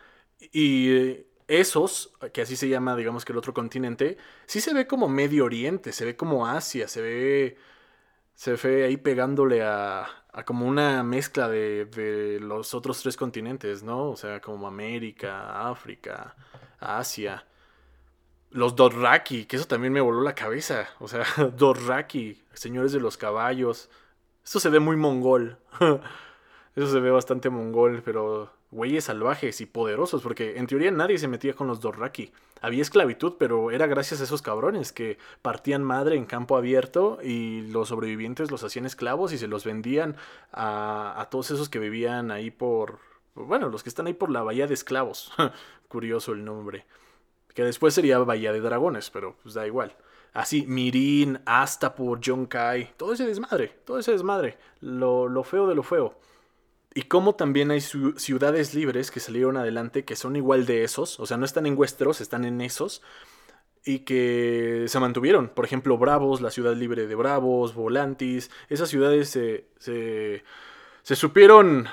Y 0.54 1.26
esos, 1.50 2.14
que 2.32 2.44
así 2.44 2.56
se 2.56 2.70
llama, 2.70 2.96
digamos 2.96 3.26
que 3.26 3.34
el 3.34 3.38
otro 3.40 3.54
continente, 3.54 4.18
sí 4.46 4.62
se 4.62 4.74
ve 4.74 4.88
como 4.88 5.10
Medio 5.10 5.46
Oriente, 5.46 5.92
se 5.92 6.06
ve 6.06 6.16
como 6.16 6.48
Asia, 6.48 6.88
se 6.88 7.02
ve, 7.02 7.58
se 8.36 8.54
ve 8.54 8.86
ahí 8.86 8.98
pegándole 8.98 9.64
a, 9.64 10.08
a 10.32 10.46
como 10.46 10.68
una 10.68 11.04
mezcla 11.04 11.50
de, 11.50 11.86
de, 11.86 12.40
los 12.40 12.74
otros 12.74 13.02
tres 13.02 13.18
continentes, 13.18 13.84
¿no? 13.84 14.10
O 14.12 14.16
sea, 14.16 14.40
como 14.42 14.68
América, 14.68 15.70
África, 15.70 16.36
Asia. 16.80 17.46
Los 18.52 18.76
Dothraki, 18.76 19.46
que 19.46 19.58
eso 19.58 19.66
también 19.66 19.94
me 19.94 20.02
voló 20.02 20.22
la 20.22 20.36
cabeza. 20.36 20.88
O 21.00 21.08
sea, 21.08 21.24
Dothraki, 21.58 22.44
señores 22.54 22.92
de 22.92 23.00
los 23.00 23.18
caballos. 23.18 23.90
Esto 24.44 24.60
se 24.60 24.70
ve 24.70 24.80
muy 24.80 24.96
mongol. 24.98 25.58
eso 26.76 26.88
se 26.92 27.00
ve 27.00 27.12
bastante 27.12 27.50
mongol, 27.50 28.02
pero 28.04 28.52
güeyes 28.72 29.06
salvajes 29.06 29.62
y 29.62 29.66
poderosos, 29.66 30.22
porque 30.22 30.58
en 30.58 30.68
teoría 30.68 30.92
nadie 30.92 31.18
se 31.18 31.28
metía 31.28 31.54
con 31.54 31.68
los 31.68 31.82
Dorraki. 31.82 32.32
Había 32.62 32.82
esclavitud, 32.82 33.36
pero 33.40 33.72
era 33.72 33.88
gracias 33.88 34.22
a 34.22 34.26
esos 34.26 34.42
cabrones 34.42 34.92
que 34.92 35.18
partían 35.42 35.84
madre 35.84 36.16
en 36.16 36.26
campo 36.26 36.58
abierto 36.58 37.20
y 37.24 37.62
los 37.62 37.90
sobrevivientes 37.90 38.52
los 38.52 38.64
hacían 38.64 38.86
esclavos 38.86 39.32
y 39.34 39.38
se 39.38 39.48
los 39.48 39.64
vendían 39.64 40.18
a, 40.52 41.28
todos 41.32 41.52
esos 41.52 41.70
que 41.70 41.80
vivían 41.80 42.32
ahí 42.32 42.52
por... 42.52 43.00
Bueno, 43.34 43.70
los 43.70 43.84
que 43.84 43.90
están 43.90 44.08
ahí 44.08 44.14
por 44.14 44.30
la 44.30 44.44
Bahía 44.44 44.68
de 44.68 44.74
Esclavos. 44.74 45.32
Curioso 45.88 46.34
el 46.34 46.44
nombre. 46.44 46.86
Que 47.54 47.64
después 47.64 47.94
sería 47.94 48.20
Bahía 48.20 48.52
de 48.52 48.60
Dragones, 48.60 49.10
pero 49.10 49.38
pues 49.42 49.54
da 49.54 49.66
igual. 49.66 49.96
Así, 50.34 50.66
Mirin, 50.68 51.40
Astapor, 51.46 52.20
Kai 52.48 52.94
todo 52.98 53.14
ese 53.14 53.26
desmadre, 53.26 53.80
todo 53.86 53.98
ese 53.98 54.12
desmadre. 54.12 54.58
Lo, 54.82 55.28
lo 55.28 55.44
feo 55.44 55.68
de 55.68 55.76
lo 55.76 55.84
feo. 55.84 56.16
Y 57.00 57.04
como 57.04 57.34
también 57.34 57.72
hay 57.72 57.80
ciudades 57.80 58.74
libres 58.74 59.10
que 59.10 59.22
salieron 59.22 59.56
adelante 59.56 60.04
que 60.04 60.18
son 60.18 60.36
igual 60.36 60.66
de 60.66 60.84
esos, 60.84 61.18
o 61.22 61.26
sea, 61.26 61.38
no 61.38 61.46
están 61.46 61.66
en 61.66 61.78
Westeros, 61.78 62.20
están 62.20 62.44
en 62.44 62.60
esos, 62.60 63.02
y 63.86 64.00
que 64.00 64.84
se 64.90 65.00
mantuvieron. 65.00 65.48
Por 65.48 65.64
ejemplo, 65.64 65.98
Bravos, 65.98 66.42
la 66.42 66.52
ciudad 66.52 66.76
libre 66.76 67.08
de 67.08 67.16
Bravos, 67.16 67.74
Volantis, 67.74 68.52
esas 68.68 68.90
ciudades 68.90 69.30
se, 69.30 69.70
se 69.80 71.16
supieron 71.16 71.88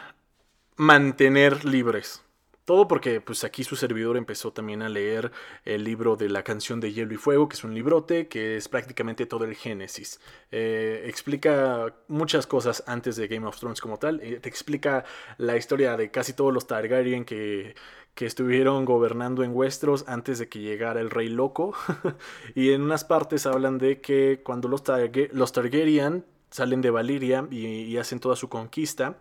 mantener 0.74 1.64
libres. 1.64 2.24
Todo 2.66 2.88
porque 2.88 3.20
pues 3.20 3.44
aquí 3.44 3.62
su 3.62 3.76
servidor 3.76 4.16
empezó 4.16 4.52
también 4.52 4.82
a 4.82 4.88
leer 4.88 5.30
el 5.64 5.84
libro 5.84 6.16
de 6.16 6.28
la 6.28 6.42
canción 6.42 6.80
de 6.80 6.92
Hielo 6.92 7.14
y 7.14 7.16
Fuego, 7.16 7.48
que 7.48 7.54
es 7.54 7.62
un 7.62 7.72
librote, 7.72 8.26
que 8.26 8.56
es 8.56 8.68
prácticamente 8.68 9.24
todo 9.24 9.44
el 9.44 9.54
Génesis. 9.54 10.20
Eh, 10.50 11.04
explica 11.06 11.94
muchas 12.08 12.48
cosas 12.48 12.82
antes 12.88 13.14
de 13.14 13.28
Game 13.28 13.46
of 13.46 13.56
Thrones 13.60 13.80
como 13.80 14.00
tal. 14.00 14.20
Eh, 14.20 14.40
te 14.40 14.48
explica 14.48 15.04
la 15.38 15.56
historia 15.56 15.96
de 15.96 16.10
casi 16.10 16.32
todos 16.32 16.52
los 16.52 16.66
Targaryen 16.66 17.24
que, 17.24 17.76
que 18.16 18.26
estuvieron 18.26 18.84
gobernando 18.84 19.44
en 19.44 19.54
Westeros 19.54 20.04
antes 20.08 20.40
de 20.40 20.48
que 20.48 20.58
llegara 20.58 21.00
el 21.00 21.10
Rey 21.10 21.28
Loco. 21.28 21.72
y 22.56 22.72
en 22.72 22.82
unas 22.82 23.04
partes 23.04 23.46
hablan 23.46 23.78
de 23.78 24.00
que 24.00 24.40
cuando 24.42 24.66
los, 24.66 24.82
los 25.30 25.52
Targaryen 25.52 26.24
salen 26.50 26.80
de 26.80 26.90
Valyria 26.90 27.46
y 27.48 27.96
hacen 27.96 28.18
toda 28.18 28.34
su 28.34 28.48
conquista, 28.48 29.18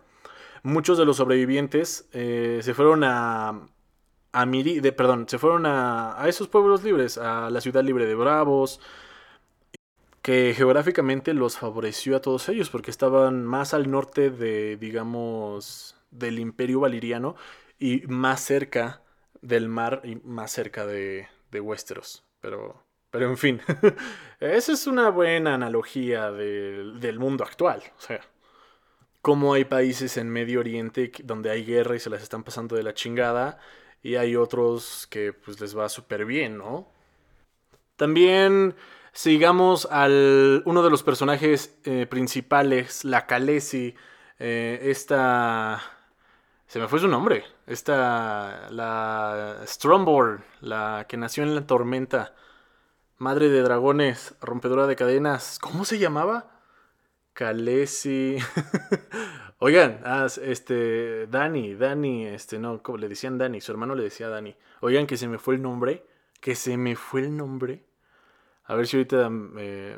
muchos 0.62 0.98
de 0.98 1.04
los 1.04 1.16
sobrevivientes 1.18 2.08
eh, 2.12 2.60
se 2.62 2.74
fueron 2.74 3.04
a, 3.04 3.68
a 4.32 4.46
Miri, 4.46 4.80
de, 4.80 4.92
perdón, 4.92 5.28
se 5.28 5.38
fueron 5.38 5.66
a, 5.66 6.20
a, 6.20 6.28
esos 6.28 6.48
pueblos 6.48 6.84
libres, 6.84 7.18
a 7.18 7.50
la 7.50 7.60
ciudad 7.60 7.82
libre 7.82 8.06
de 8.06 8.14
Bravos, 8.14 8.80
que 10.22 10.54
geográficamente 10.56 11.34
los 11.34 11.56
favoreció 11.56 12.16
a 12.16 12.20
todos 12.20 12.48
ellos 12.48 12.68
porque 12.68 12.90
estaban 12.90 13.44
más 13.44 13.74
al 13.74 13.90
norte 13.90 14.30
de, 14.30 14.76
digamos, 14.76 15.96
del 16.10 16.38
imperio 16.40 16.80
valiriano 16.80 17.36
y 17.78 18.02
más 18.08 18.40
cerca 18.40 19.02
del 19.40 19.68
mar 19.68 20.02
y 20.04 20.16
más 20.16 20.50
cerca 20.50 20.86
de, 20.86 21.28
de 21.50 21.60
Westeros. 21.60 22.24
Pero, 22.40 22.82
pero 23.10 23.30
en 23.30 23.36
fin, 23.36 23.60
esa 24.40 24.72
es 24.72 24.86
una 24.86 25.10
buena 25.10 25.54
analogía 25.54 26.30
del 26.32 27.18
mundo 27.18 27.44
actual. 27.44 27.82
O 27.96 28.00
sea, 28.00 28.20
como 29.26 29.54
hay 29.54 29.64
países 29.64 30.18
en 30.18 30.30
Medio 30.30 30.60
Oriente 30.60 31.10
donde 31.24 31.50
hay 31.50 31.64
guerra 31.64 31.96
y 31.96 31.98
se 31.98 32.10
las 32.10 32.22
están 32.22 32.44
pasando 32.44 32.76
de 32.76 32.84
la 32.84 32.94
chingada 32.94 33.58
y 34.00 34.14
hay 34.14 34.36
otros 34.36 35.08
que 35.10 35.32
pues 35.32 35.60
les 35.60 35.76
va 35.76 35.88
súper 35.88 36.24
bien, 36.26 36.56
¿no? 36.56 36.88
También 37.96 38.76
sigamos 39.12 39.88
al 39.90 40.62
uno 40.64 40.80
de 40.84 40.90
los 40.90 41.02
personajes 41.02 41.76
eh, 41.82 42.06
principales, 42.06 43.04
la 43.04 43.26
Khaleesi, 43.26 43.96
eh, 44.38 44.78
esta... 44.84 45.82
Se 46.68 46.78
me 46.78 46.86
fue 46.86 47.00
su 47.00 47.08
nombre. 47.08 47.42
Esta... 47.66 48.68
La 48.70 49.60
Stromborn, 49.66 50.44
la 50.60 51.06
que 51.08 51.16
nació 51.16 51.42
en 51.42 51.56
la 51.56 51.66
tormenta. 51.66 52.32
Madre 53.18 53.48
de 53.48 53.62
dragones, 53.62 54.36
rompedora 54.40 54.86
de 54.86 54.94
cadenas. 54.94 55.58
¿Cómo 55.58 55.84
se 55.84 55.98
llamaba? 55.98 56.55
Calesi. 57.36 58.38
Oigan, 59.58 60.00
ah, 60.04 60.26
este, 60.42 61.26
Dani, 61.26 61.74
Dani, 61.74 62.26
este, 62.26 62.58
no, 62.58 62.82
como 62.82 62.96
le 62.96 63.08
decían 63.10 63.36
Dani, 63.36 63.60
su 63.60 63.72
hermano 63.72 63.94
le 63.94 64.04
decía 64.04 64.28
Dani. 64.28 64.56
Oigan, 64.80 65.06
que 65.06 65.18
se 65.18 65.28
me 65.28 65.38
fue 65.38 65.56
el 65.56 65.62
nombre, 65.62 66.02
que 66.40 66.54
se 66.54 66.78
me 66.78 66.96
fue 66.96 67.20
el 67.20 67.36
nombre. 67.36 67.84
A 68.64 68.74
ver 68.74 68.86
si 68.86 68.96
ahorita 68.96 69.30
eh, 69.58 69.96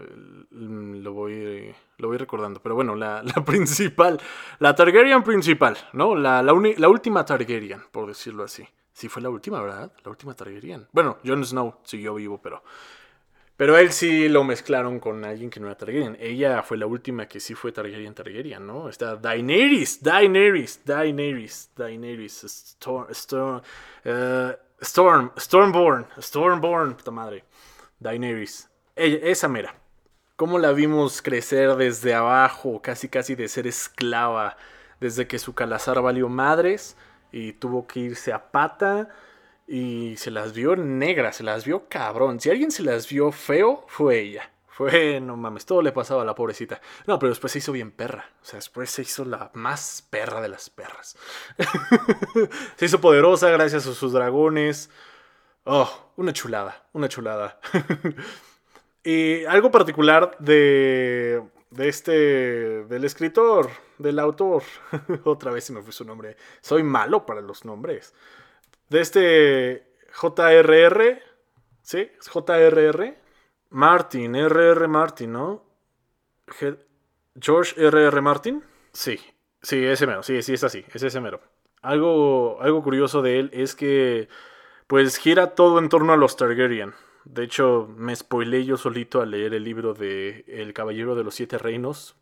lo, 0.50 1.12
voy, 1.12 1.72
lo 1.98 2.08
voy 2.08 2.16
recordando. 2.18 2.60
Pero 2.60 2.74
bueno, 2.74 2.96
la, 2.96 3.22
principal, 3.46 4.20
la 4.58 4.74
Targaryen 4.74 5.22
principal, 5.22 5.78
¿no? 5.92 6.16
La, 6.16 6.42
la, 6.42 6.52
la, 6.76 6.88
última 6.88 7.24
Targaryen, 7.24 7.82
por 7.92 8.08
decirlo 8.08 8.42
así. 8.42 8.66
Sí, 8.92 9.08
fue 9.08 9.22
la 9.22 9.30
última, 9.30 9.62
¿verdad? 9.62 9.92
La 10.04 10.10
última 10.10 10.34
Targaryen. 10.34 10.88
Bueno, 10.90 11.18
Jon 11.24 11.44
Snow 11.44 11.76
siguió 11.84 12.16
vivo, 12.16 12.42
pero 12.42 12.64
pero 13.58 13.76
él 13.76 13.90
sí 13.90 14.28
lo 14.28 14.44
mezclaron 14.44 15.00
con 15.00 15.24
alguien 15.24 15.50
que 15.50 15.58
no 15.58 15.66
era 15.66 15.76
Targaryen. 15.76 16.16
Ella 16.20 16.62
fue 16.62 16.76
la 16.78 16.86
última 16.86 17.26
que 17.26 17.40
sí 17.40 17.56
fue 17.56 17.72
Targaryen 17.72 18.14
Targaryen, 18.14 18.64
¿no? 18.64 18.88
Está 18.88 19.16
Daenerys, 19.16 20.00
Daenerys, 20.00 20.80
Daenerys, 20.84 21.68
Daenerys, 21.76 22.44
Storm, 22.44 23.10
Storm, 23.10 23.60
uh, 24.04 24.52
Storm, 24.80 25.32
Stormborn, 25.36 26.06
Stormborn, 26.20 26.94
puta 26.94 27.10
madre. 27.10 27.42
Daenerys. 27.98 28.70
Ella, 28.94 29.18
esa 29.22 29.48
mera. 29.48 29.74
Cómo 30.36 30.60
la 30.60 30.70
vimos 30.70 31.20
crecer 31.20 31.74
desde 31.74 32.14
abajo, 32.14 32.80
casi 32.80 33.08
casi 33.08 33.34
de 33.34 33.48
ser 33.48 33.66
esclava, 33.66 34.56
desde 35.00 35.26
que 35.26 35.40
su 35.40 35.52
calazar 35.56 36.00
valió 36.00 36.28
madres 36.28 36.96
y 37.32 37.54
tuvo 37.54 37.88
que 37.88 37.98
irse 37.98 38.32
a 38.32 38.52
pata 38.52 39.08
y 39.68 40.16
se 40.16 40.30
las 40.30 40.54
vio 40.54 40.74
negras, 40.76 41.36
se 41.36 41.42
las 41.42 41.66
vio 41.66 41.88
cabrón. 41.88 42.40
Si 42.40 42.48
alguien 42.48 42.70
se 42.70 42.82
las 42.82 43.06
vio 43.06 43.30
feo, 43.30 43.84
fue 43.86 44.18
ella. 44.20 44.50
Fue, 44.66 45.20
no 45.20 45.36
mames, 45.36 45.66
todo 45.66 45.82
le 45.82 45.92
pasaba 45.92 46.22
a 46.22 46.24
la 46.24 46.34
pobrecita. 46.34 46.80
No, 47.06 47.18
pero 47.18 47.28
después 47.28 47.52
se 47.52 47.58
hizo 47.58 47.72
bien 47.72 47.90
perra. 47.90 48.30
O 48.40 48.44
sea, 48.44 48.56
después 48.56 48.90
se 48.90 49.02
hizo 49.02 49.26
la 49.26 49.50
más 49.52 50.06
perra 50.08 50.40
de 50.40 50.48
las 50.48 50.70
perras. 50.70 51.18
se 52.76 52.86
hizo 52.86 53.00
poderosa 53.00 53.50
gracias 53.50 53.86
a 53.86 53.92
sus 53.92 54.12
dragones. 54.12 54.88
Oh, 55.64 56.12
una 56.16 56.32
chulada, 56.32 56.86
una 56.94 57.10
chulada. 57.10 57.60
y 59.04 59.44
algo 59.44 59.70
particular 59.70 60.34
de, 60.38 61.42
de 61.70 61.88
este, 61.88 62.12
del 62.84 63.04
escritor, 63.04 63.68
del 63.98 64.18
autor. 64.18 64.62
Otra 65.24 65.50
vez 65.50 65.64
se 65.64 65.74
me 65.74 65.82
fue 65.82 65.92
su 65.92 66.06
nombre. 66.06 66.38
Soy 66.62 66.82
malo 66.82 67.26
para 67.26 67.42
los 67.42 67.66
nombres 67.66 68.14
de 68.88 69.00
este 69.00 69.94
JRR, 70.12 71.22
¿sí? 71.82 72.10
JRR. 72.32 73.16
Martin, 73.70 74.34
RR 74.34 74.88
Martin, 74.88 75.32
¿no? 75.32 75.64
George 77.40 77.74
RR 77.90 78.22
Martin. 78.22 78.64
Sí, 78.92 79.18
sí, 79.62 79.84
ese 79.84 80.06
mero, 80.06 80.22
sí, 80.22 80.42
sí, 80.42 80.54
es 80.54 80.64
así, 80.64 80.84
es 80.92 81.02
ese 81.02 81.20
mero. 81.20 81.40
Algo, 81.82 82.60
algo 82.60 82.82
curioso 82.82 83.22
de 83.22 83.38
él 83.38 83.50
es 83.52 83.74
que, 83.74 84.28
pues, 84.86 85.18
gira 85.18 85.54
todo 85.54 85.78
en 85.78 85.88
torno 85.88 86.12
a 86.12 86.16
los 86.16 86.36
Targaryen. 86.36 86.94
De 87.24 87.44
hecho, 87.44 87.88
me 87.96 88.16
spoilé 88.16 88.64
yo 88.64 88.76
solito 88.76 89.20
al 89.20 89.30
leer 89.30 89.52
el 89.54 89.64
libro 89.64 89.92
de 89.92 90.44
El 90.48 90.72
Caballero 90.72 91.14
de 91.14 91.24
los 91.24 91.34
Siete 91.34 91.58
Reinos. 91.58 92.16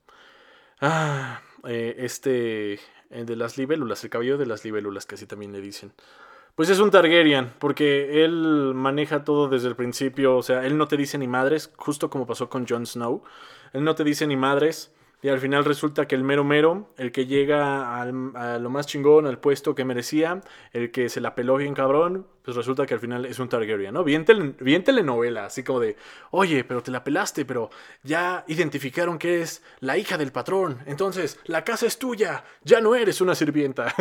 Ah, 0.80 1.42
eh, 1.64 1.94
este, 1.99 2.80
el 3.11 3.25
de 3.25 3.37
las 3.37 3.56
libélulas, 3.56 4.02
el 4.02 4.11
Caballero 4.11 4.37
de 4.37 4.46
las 4.46 4.64
libélulas, 4.64 5.06
que 5.06 5.14
así 5.14 5.26
también 5.26 5.52
le 5.52 5.61
dicen. 5.61 5.92
Pues 6.56 6.70
es 6.70 6.78
un 6.78 6.90
Targaryen, 6.90 7.52
porque 7.58 8.25
él 8.25 8.72
maneja 8.75 9.25
todo 9.25 9.50
desde 9.50 9.68
el 9.68 9.76
principio, 9.76 10.38
o 10.38 10.42
sea, 10.42 10.64
él 10.64 10.78
no 10.78 10.88
te 10.88 10.96
dice 10.96 11.18
ni 11.18 11.28
madres, 11.28 11.70
justo 11.76 12.08
como 12.08 12.26
pasó 12.26 12.48
con 12.48 12.66
Jon 12.66 12.86
Snow, 12.86 13.22
él 13.75 13.84
no 13.84 13.94
te 13.94 14.04
dice 14.04 14.26
ni 14.26 14.36
madres, 14.36 14.90
y 15.20 15.28
al 15.28 15.38
final 15.38 15.66
resulta 15.66 16.08
que 16.08 16.14
el 16.14 16.25
mero 16.25 16.44
mero, 16.44 16.88
el 16.96 17.12
que 17.12 17.26
llega 17.26 18.00
al, 18.00 18.34
a 18.34 18.58
lo 18.58 18.70
más 18.70 18.86
chingón, 18.86 19.26
al 19.26 19.38
puesto 19.38 19.75
que 19.75 19.84
merecía, 19.84 20.40
el 20.72 20.90
que 20.92 21.10
se 21.10 21.20
la 21.20 21.34
peló 21.34 21.58
bien 21.58 21.75
cabrón, 21.75 22.26
pues 22.47 22.57
resulta 22.57 22.87
que 22.87 22.95
al 22.95 23.00
final 23.00 23.26
es 23.26 23.41
un 23.41 23.49
Targaryen, 23.49 23.93
¿no? 23.93 24.05
Bien, 24.05 24.25
telenovela, 24.25 25.47
así 25.47 25.65
como 25.65 25.81
de, 25.81 25.97
oye, 26.31 26.62
pero 26.62 26.81
te 26.81 26.93
la 26.93 27.03
pelaste, 27.03 27.45
pero 27.45 27.71
ya 28.05 28.45
identificaron 28.47 29.19
que 29.19 29.43
es 29.43 29.65
la 29.81 29.99
hija 29.99 30.17
del 30.17 30.31
patrón, 30.31 30.79
entonces 30.87 31.41
la 31.47 31.65
casa 31.65 31.87
es 31.87 31.99
tuya, 31.99 32.45
ya 32.62 32.81
no 32.81 32.95
eres 32.95 33.21
una 33.21 33.35
sirvienta. 33.35 33.93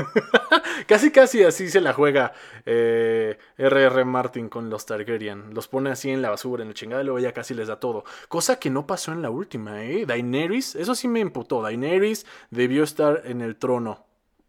casi, 0.88 1.10
casi 1.10 1.44
así 1.44 1.70
se 1.70 1.82
la 1.82 1.94
juega 1.94 2.34
eh, 2.68 3.40
R.R. 3.58 4.06
Martin 4.06 4.48
con 4.48 4.70
los 4.70 4.86
Targaryen. 4.86 5.56
Los 5.56 5.68
pone 5.68 5.90
así 5.90 6.12
en 6.12 6.22
la 6.22 6.30
basura, 6.30 6.62
en 6.62 6.70
el 6.70 6.76
chingada, 6.76 7.02
y 7.02 7.06
luego 7.06 7.18
ya 7.18 7.34
casi 7.34 7.56
les 7.56 7.68
da 7.68 7.80
todo. 7.80 8.04
Cosa 8.28 8.60
que 8.60 8.70
no 8.70 8.86
pasó 8.86 9.12
en 9.12 9.24
la 9.24 9.32
última, 9.32 9.84
¿eh? 9.84 10.06
Daenerys, 10.06 10.76
eso 10.76 10.94
sí 10.94 11.08
me 11.08 11.20
imputó. 11.20 11.64
Daenerys 11.64 12.28
debió 12.52 12.84
estar 12.84 13.24
en 13.26 13.42
el 13.42 13.56
trono 13.56 14.05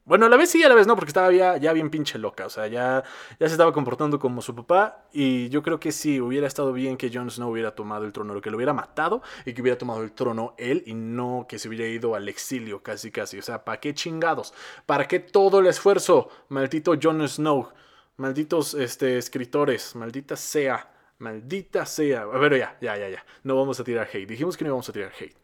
bueno, 0.06 0.26
a 0.26 0.28
la 0.28 0.36
vez 0.36 0.50
sí, 0.50 0.62
a 0.62 0.68
la 0.68 0.76
vez 0.76 0.86
no, 0.86 0.94
porque 0.94 1.10
estaba 1.10 1.32
ya, 1.32 1.56
ya 1.56 1.72
bien 1.72 1.90
pinche 1.90 2.16
loca. 2.16 2.46
O 2.46 2.48
sea, 2.48 2.68
ya, 2.68 3.02
ya 3.40 3.48
se 3.48 3.54
estaba 3.54 3.72
comportando 3.72 4.20
como 4.20 4.40
su 4.40 4.54
papá. 4.54 5.08
Y 5.12 5.48
yo 5.48 5.64
creo 5.64 5.80
que 5.80 5.90
sí, 5.90 6.20
hubiera 6.20 6.46
estado 6.46 6.72
bien 6.72 6.96
que 6.96 7.10
Jon 7.12 7.28
Snow 7.28 7.50
hubiera 7.50 7.75
tomado 7.75 8.04
el 8.04 8.12
trono, 8.12 8.40
que 8.40 8.50
lo 8.50 8.56
hubiera 8.56 8.72
matado 8.72 9.20
y 9.44 9.52
que 9.52 9.62
hubiera 9.62 9.76
tomado 9.76 10.04
el 10.04 10.12
trono 10.12 10.54
él 10.58 10.84
y 10.86 10.94
no 10.94 11.46
que 11.48 11.58
se 11.58 11.68
hubiera 11.68 11.88
ido 11.88 12.14
al 12.14 12.28
exilio 12.28 12.84
casi 12.84 13.10
casi. 13.10 13.36
O 13.40 13.42
sea, 13.42 13.64
¿para 13.64 13.80
qué 13.80 13.94
chingados? 13.94 14.54
¿Para 14.86 15.08
qué 15.08 15.18
todo 15.18 15.58
el 15.58 15.66
esfuerzo? 15.66 16.28
Maldito 16.50 16.94
Jon 17.02 17.28
Snow. 17.28 17.70
Malditos 18.16 18.75
este, 18.75 19.18
escritores. 19.18 19.96
Maldita 19.96 20.36
sea. 20.36 20.88
Maldita 21.18 21.84
sea. 21.84 22.22
A 22.22 22.38
ver, 22.38 22.56
ya, 22.56 22.78
ya, 22.80 22.96
ya, 22.96 23.08
ya. 23.08 23.26
No 23.42 23.56
vamos 23.56 23.80
a 23.80 23.84
tirar 23.84 24.08
hate. 24.12 24.28
Dijimos 24.28 24.56
que 24.56 24.62
no 24.62 24.68
íbamos 24.68 24.88
a 24.88 24.92
tirar 24.92 25.10
hate. 25.18 25.36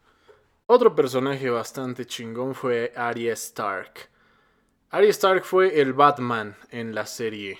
Otro 0.67 0.95
personaje 0.95 1.49
bastante 1.49 2.05
chingón 2.05 2.55
fue 2.55 2.93
Arya 2.95 3.33
Stark. 3.33 4.12
Arya 4.93 5.09
Stark 5.09 5.43
fue 5.43 5.81
el 5.81 5.93
Batman 5.93 6.55
en 6.69 6.93
la 6.93 7.07
serie. 7.07 7.57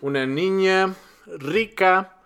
Una 0.00 0.26
niña 0.26 0.92
rica 1.26 2.16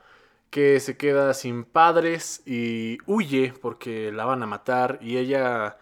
que 0.49 0.81
se 0.81 0.97
queda 0.97 1.35
sin 1.35 1.65
padres 1.65 2.41
y 2.47 2.97
huye 3.05 3.53
porque 3.61 4.11
la 4.11 4.25
van 4.25 4.43
a 4.43 4.47
matar 4.47 4.99
y 5.03 5.19
ella 5.19 5.77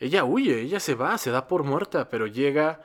ella 0.00 0.24
huye, 0.24 0.60
ella 0.60 0.80
se 0.80 0.94
va, 0.94 1.16
se 1.16 1.30
da 1.30 1.48
por 1.48 1.64
muerta, 1.64 2.10
pero 2.10 2.26
llega 2.26 2.82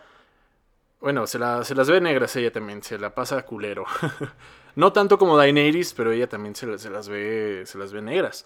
bueno, 1.02 1.28
se, 1.28 1.38
se 1.66 1.76
las 1.76 1.90
ve 1.90 2.00
negras 2.00 2.34
ella 2.38 2.54
también, 2.54 2.82
se 2.82 2.98
la 2.98 3.14
pasa 3.14 3.42
culero. 3.42 3.84
no 4.78 4.94
tanto 4.94 5.18
como 5.18 5.36
Daenerys, 5.36 5.94
pero 5.94 6.14
ella 6.14 6.30
también 6.30 6.56
se, 6.56 6.80
se, 6.80 6.90
las 6.90 7.10
ve 7.10 7.64
se 7.66 7.78
las 7.78 7.92
ve 7.92 8.02
negras. 8.02 8.46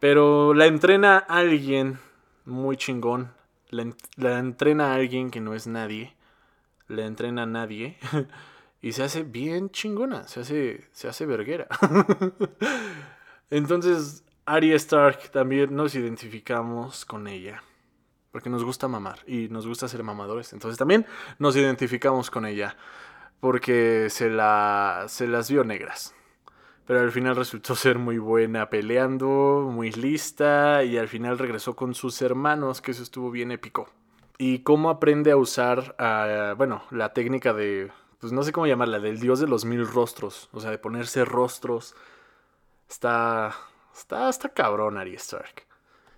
Pero 0.00 0.54
la 0.54 0.66
entrena 0.66 1.18
alguien 1.18 2.00
muy 2.44 2.76
chingón, 2.76 3.32
la, 3.70 3.94
la 4.16 4.40
entrena 4.40 4.92
alguien 4.92 5.30
que 5.30 5.40
no 5.40 5.54
es 5.54 5.68
nadie 5.68 6.15
le 6.88 7.04
entrena 7.04 7.42
a 7.44 7.46
nadie. 7.46 7.98
Y 8.82 8.92
se 8.92 9.02
hace 9.02 9.24
bien 9.24 9.70
chingona, 9.70 10.28
se 10.28 10.40
hace, 10.40 10.84
se 10.92 11.08
hace 11.08 11.26
verguera. 11.26 11.66
Entonces, 13.50 14.22
Arya 14.44 14.76
Stark 14.76 15.30
también 15.32 15.74
nos 15.74 15.96
identificamos 15.96 17.04
con 17.04 17.26
ella. 17.26 17.64
Porque 18.30 18.48
nos 18.48 18.62
gusta 18.62 18.86
mamar 18.86 19.18
y 19.26 19.48
nos 19.48 19.66
gusta 19.66 19.88
ser 19.88 20.04
mamadores. 20.04 20.52
Entonces 20.52 20.78
también 20.78 21.04
nos 21.38 21.56
identificamos 21.56 22.30
con 22.30 22.46
ella. 22.46 22.76
Porque 23.40 24.08
se, 24.08 24.30
la, 24.30 25.06
se 25.08 25.26
las 25.26 25.50
vio 25.50 25.64
negras. 25.64 26.14
Pero 26.86 27.00
al 27.00 27.10
final 27.10 27.34
resultó 27.34 27.74
ser 27.76 27.98
muy 27.98 28.18
buena 28.18 28.70
peleando, 28.70 29.68
muy 29.72 29.90
lista. 29.90 30.84
Y 30.84 30.96
al 30.96 31.08
final 31.08 31.38
regresó 31.38 31.74
con 31.74 31.94
sus 31.94 32.22
hermanos, 32.22 32.80
que 32.80 32.92
eso 32.92 33.02
estuvo 33.02 33.30
bien 33.32 33.50
épico. 33.50 33.90
Y 34.38 34.60
cómo 34.60 34.90
aprende 34.90 35.30
a 35.30 35.36
usar, 35.36 35.94
ah, 35.98 36.54
bueno, 36.56 36.82
la 36.90 37.12
técnica 37.14 37.54
de, 37.54 37.90
pues 38.18 38.32
no 38.32 38.42
sé 38.42 38.52
cómo 38.52 38.66
llamarla, 38.66 38.98
del 38.98 39.20
dios 39.20 39.40
de 39.40 39.46
los 39.46 39.64
mil 39.64 39.86
rostros. 39.86 40.48
O 40.52 40.60
sea, 40.60 40.70
de 40.70 40.78
ponerse 40.78 41.24
rostros. 41.24 41.94
Está, 42.88 43.54
está, 43.94 44.28
está 44.28 44.48
cabrón 44.50 44.98
Arya 44.98 45.16
Stark. 45.16 45.66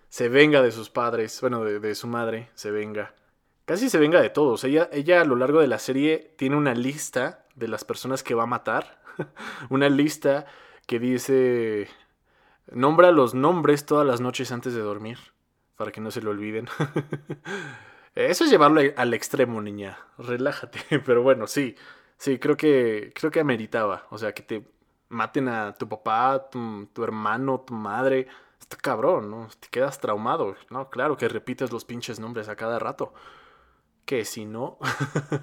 Se 0.08 0.28
venga 0.28 0.62
de 0.62 0.72
sus 0.72 0.90
padres, 0.90 1.40
bueno, 1.40 1.64
de, 1.64 1.94
su 1.94 2.06
madre, 2.06 2.50
se 2.54 2.70
venga. 2.70 3.14
Casi 3.66 3.90
se 3.90 3.98
venga 3.98 4.20
de 4.20 4.30
todos. 4.30 4.64
Ella, 4.64 4.88
ella 4.92 5.20
a 5.20 5.24
lo 5.24 5.36
largo 5.36 5.60
de 5.60 5.66
la 5.66 5.78
serie 5.78 6.34
tiene 6.38 6.56
una 6.56 6.74
lista 6.74 7.44
de 7.54 7.68
las 7.68 7.84
personas 7.84 8.22
que 8.22 8.34
va 8.34 8.44
a 8.44 8.46
matar. 8.46 9.02
una 9.70 9.88
lista 9.88 10.46
que 10.86 10.98
dice... 10.98 11.88
Nombra 12.70 13.12
los 13.12 13.34
nombres 13.34 13.86
todas 13.86 14.06
las 14.06 14.20
noches 14.20 14.52
antes 14.52 14.74
de 14.74 14.80
dormir. 14.80 15.18
Para 15.76 15.92
que 15.92 16.00
no 16.00 16.10
se 16.10 16.22
lo 16.22 16.30
olviden. 16.30 16.68
Eso 18.18 18.42
es 18.42 18.50
llevarlo 18.50 18.80
al 18.96 19.14
extremo, 19.14 19.62
niña. 19.62 19.96
Relájate. 20.18 20.80
Pero 21.06 21.22
bueno, 21.22 21.46
sí. 21.46 21.76
Sí, 22.16 22.40
creo 22.40 22.56
que, 22.56 23.12
creo 23.14 23.30
que 23.30 23.38
ameritaba. 23.38 24.08
O 24.10 24.18
sea, 24.18 24.34
que 24.34 24.42
te 24.42 24.66
maten 25.08 25.46
a 25.46 25.74
tu 25.74 25.88
papá, 25.88 26.50
tu, 26.50 26.86
tu 26.92 27.04
hermano, 27.04 27.60
tu 27.60 27.74
madre. 27.74 28.26
Está 28.58 28.76
cabrón, 28.76 29.30
¿no? 29.30 29.48
Te 29.60 29.68
quedas 29.68 30.00
traumado. 30.00 30.56
No, 30.68 30.90
claro 30.90 31.16
que 31.16 31.28
repites 31.28 31.70
los 31.70 31.84
pinches 31.84 32.18
nombres 32.18 32.48
a 32.48 32.56
cada 32.56 32.80
rato. 32.80 33.14
Que 34.04 34.24
si 34.24 34.46
no, 34.46 34.78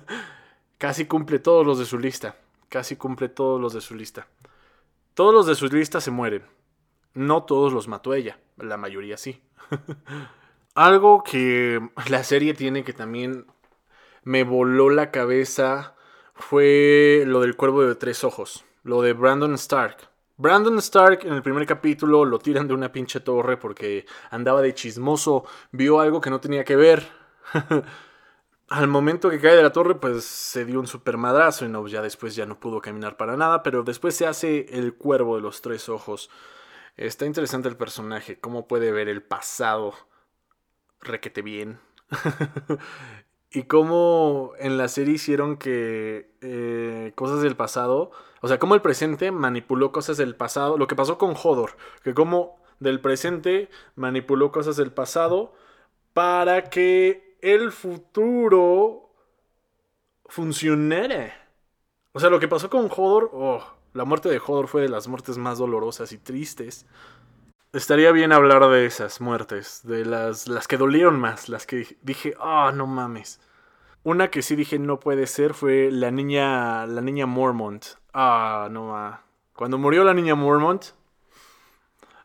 casi 0.77 1.05
cumple 1.05 1.39
todos 1.39 1.65
los 1.65 1.79
de 1.79 1.85
su 1.85 1.97
lista. 1.97 2.35
Casi 2.67 2.97
cumple 2.97 3.29
todos 3.29 3.61
los 3.61 3.71
de 3.71 3.79
su 3.79 3.95
lista. 3.95 4.27
Todos 5.13 5.33
los 5.33 5.45
de 5.45 5.55
su 5.55 5.67
lista 5.67 6.01
se 6.01 6.11
mueren. 6.11 6.43
No 7.13 7.43
todos 7.43 7.71
los 7.71 7.87
mató 7.87 8.13
ella. 8.13 8.37
La 8.57 8.75
mayoría 8.75 9.15
sí. 9.15 9.41
Algo 10.75 11.23
que 11.23 11.79
la 12.09 12.23
serie 12.23 12.53
tiene 12.53 12.83
que 12.83 12.93
también 12.93 13.47
me 14.23 14.43
voló 14.43 14.89
la 14.89 15.09
cabeza 15.09 15.95
fue 16.35 17.23
lo 17.25 17.39
del 17.41 17.55
cuervo 17.55 17.83
de 17.83 17.95
tres 17.95 18.25
ojos, 18.25 18.65
lo 18.83 19.01
de 19.01 19.13
Brandon 19.13 19.53
Stark. 19.53 20.09
Brandon 20.37 20.77
Stark 20.79 21.21
en 21.23 21.33
el 21.33 21.41
primer 21.41 21.65
capítulo 21.65 22.25
lo 22.25 22.39
tiran 22.39 22.67
de 22.67 22.73
una 22.73 22.91
pinche 22.91 23.21
torre 23.21 23.55
porque 23.55 24.05
andaba 24.31 24.61
de 24.61 24.73
chismoso, 24.73 25.45
vio 25.71 26.01
algo 26.01 26.19
que 26.19 26.29
no 26.29 26.41
tenía 26.41 26.65
que 26.65 26.75
ver. 26.75 27.07
Al 28.67 28.87
momento 28.87 29.29
que 29.29 29.39
cae 29.39 29.55
de 29.55 29.63
la 29.63 29.71
torre, 29.71 29.95
pues 29.95 30.25
se 30.25 30.65
dio 30.65 30.79
un 30.79 30.87
super 30.87 31.17
madrazo 31.17 31.63
y 31.65 31.69
no, 31.69 31.87
ya 31.87 32.01
después 32.01 32.35
ya 32.35 32.45
no 32.47 32.59
pudo 32.59 32.81
caminar 32.81 33.15
para 33.15 33.37
nada, 33.37 33.63
pero 33.63 33.83
después 33.83 34.15
se 34.15 34.25
hace 34.25 34.65
el 34.71 34.95
cuervo 34.95 35.35
de 35.35 35.43
los 35.43 35.61
tres 35.61 35.87
ojos. 35.87 36.29
Está 36.97 37.25
interesante 37.25 37.69
el 37.69 37.77
personaje, 37.77 38.39
cómo 38.39 38.67
puede 38.67 38.91
ver 38.91 39.07
el 39.07 39.21
pasado 39.21 39.93
requete 41.05 41.41
bien. 41.41 41.79
y 43.51 43.63
cómo 43.63 44.51
en 44.59 44.77
la 44.77 44.87
serie 44.87 45.15
hicieron 45.15 45.57
que 45.57 46.29
eh, 46.41 47.13
cosas 47.15 47.41
del 47.41 47.55
pasado, 47.55 48.11
o 48.41 48.47
sea, 48.47 48.59
cómo 48.59 48.75
el 48.75 48.81
presente 48.81 49.31
manipuló 49.31 49.91
cosas 49.91 50.17
del 50.17 50.35
pasado, 50.35 50.77
lo 50.77 50.87
que 50.87 50.95
pasó 50.95 51.17
con 51.17 51.35
Hodor, 51.41 51.77
que 52.03 52.13
cómo 52.13 52.59
del 52.79 52.99
presente 52.99 53.69
manipuló 53.95 54.51
cosas 54.51 54.75
del 54.75 54.91
pasado 54.91 55.53
para 56.13 56.69
que 56.69 57.37
el 57.41 57.71
futuro 57.71 59.09
funcionara. 60.25 61.33
O 62.11 62.19
sea, 62.19 62.29
lo 62.29 62.39
que 62.39 62.47
pasó 62.47 62.69
con 62.69 62.89
Hodor, 62.95 63.29
oh, 63.33 63.63
la 63.93 64.05
muerte 64.05 64.29
de 64.29 64.41
Hodor 64.45 64.67
fue 64.67 64.81
de 64.81 64.89
las 64.89 65.07
muertes 65.07 65.37
más 65.37 65.57
dolorosas 65.57 66.11
y 66.11 66.17
tristes. 66.17 66.85
Estaría 67.75 68.13
bien 68.13 68.31
hablar 68.31 68.69
de 68.69 68.85
esas 68.85 69.19
muertes, 69.19 69.81
de 69.83 70.05
las, 70.05 70.47
las 70.47 70.65
que 70.65 70.77
dolieron 70.77 71.19
más, 71.19 71.49
las 71.49 71.65
que 71.65 71.97
dije, 72.03 72.33
ah, 72.39 72.71
no 72.73 72.87
mames. 72.87 73.41
Una 74.01 74.29
que 74.29 74.41
sí 74.43 74.55
dije 74.55 74.79
no 74.79 75.01
puede 75.01 75.27
ser 75.27 75.53
fue 75.53 75.89
la 75.91 76.09
niña, 76.09 76.87
la 76.87 77.01
niña 77.01 77.25
Mormont. 77.25 77.85
Ah, 78.13 78.69
no 78.71 79.19
Cuando 79.53 79.77
murió 79.77 80.05
la 80.05 80.13
niña 80.13 80.35
Mormont, 80.35 80.85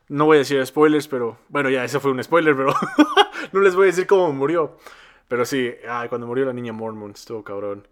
no 0.07 0.23
voy 0.23 0.37
a 0.37 0.39
decir 0.39 0.65
spoilers, 0.65 1.09
pero 1.09 1.37
bueno, 1.49 1.69
ya, 1.69 1.83
ese 1.83 1.99
fue 1.99 2.11
un 2.11 2.23
spoiler, 2.23 2.55
pero 2.55 2.73
no 3.51 3.59
les 3.59 3.75
voy 3.75 3.83
a 3.83 3.87
decir 3.87 4.07
cómo 4.07 4.31
murió. 4.31 4.77
Pero 5.27 5.43
sí, 5.43 5.69
ah, 5.85 6.05
cuando 6.07 6.27
murió 6.27 6.45
la 6.45 6.53
niña 6.53 6.71
Mormont, 6.71 7.17
estuvo 7.17 7.43
cabrón. 7.43 7.89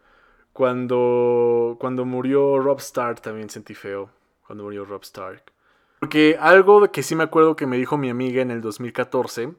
Cuando, 0.54 1.76
cuando 1.78 2.06
murió 2.06 2.58
Rob 2.58 2.80
Stark 2.80 3.19
también 3.19 3.50
sentí 3.50 3.76
feo. 3.76 4.12
Cuando 4.48 4.63
murió 4.63 4.86
Rob 4.86 5.02
Stark. 5.02 5.52
Porque 5.99 6.38
algo 6.39 6.91
que 6.91 7.03
sí 7.03 7.15
me 7.15 7.23
acuerdo 7.23 7.55
que 7.55 7.67
me 7.67 7.77
dijo 7.77 7.97
mi 7.97 8.09
amiga 8.09 8.41
en 8.41 8.51
el 8.51 8.62
2014 8.62 9.53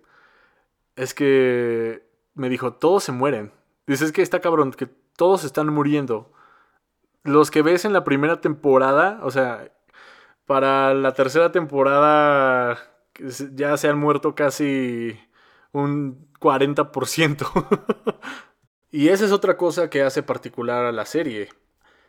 es 0.97 1.15
que 1.15 2.03
me 2.35 2.49
dijo, 2.49 2.75
todos 2.75 3.05
se 3.05 3.13
mueren. 3.13 3.53
Dices 3.87 4.13
que 4.13 4.23
está 4.23 4.41
cabrón, 4.41 4.73
que 4.73 4.89
todos 5.17 5.45
están 5.45 5.69
muriendo. 5.69 6.33
Los 7.23 7.51
que 7.51 7.63
ves 7.63 7.85
en 7.85 7.93
la 7.93 8.05
primera 8.05 8.41
temporada, 8.41 9.21
o 9.23 9.31
sea, 9.31 9.71
para 10.47 10.95
la 10.95 11.13
tercera 11.13 11.53
temporada 11.53 12.79
ya 13.55 13.77
se 13.77 13.89
han 13.89 13.99
muerto 13.99 14.35
casi 14.35 15.19
un 15.73 16.29
40%. 16.41 18.19
y 18.91 19.09
esa 19.09 19.25
es 19.27 19.33
otra 19.33 19.57
cosa 19.57 19.91
que 19.91 20.03
hace 20.03 20.23
particular 20.23 20.87
a 20.87 20.93
la 20.93 21.05
serie. 21.05 21.51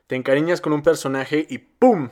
Te 0.08 0.16
encariñas 0.16 0.62
con 0.62 0.74
un 0.74 0.82
personaje 0.82 1.46
y 1.50 1.58
¡pum! 1.58 2.10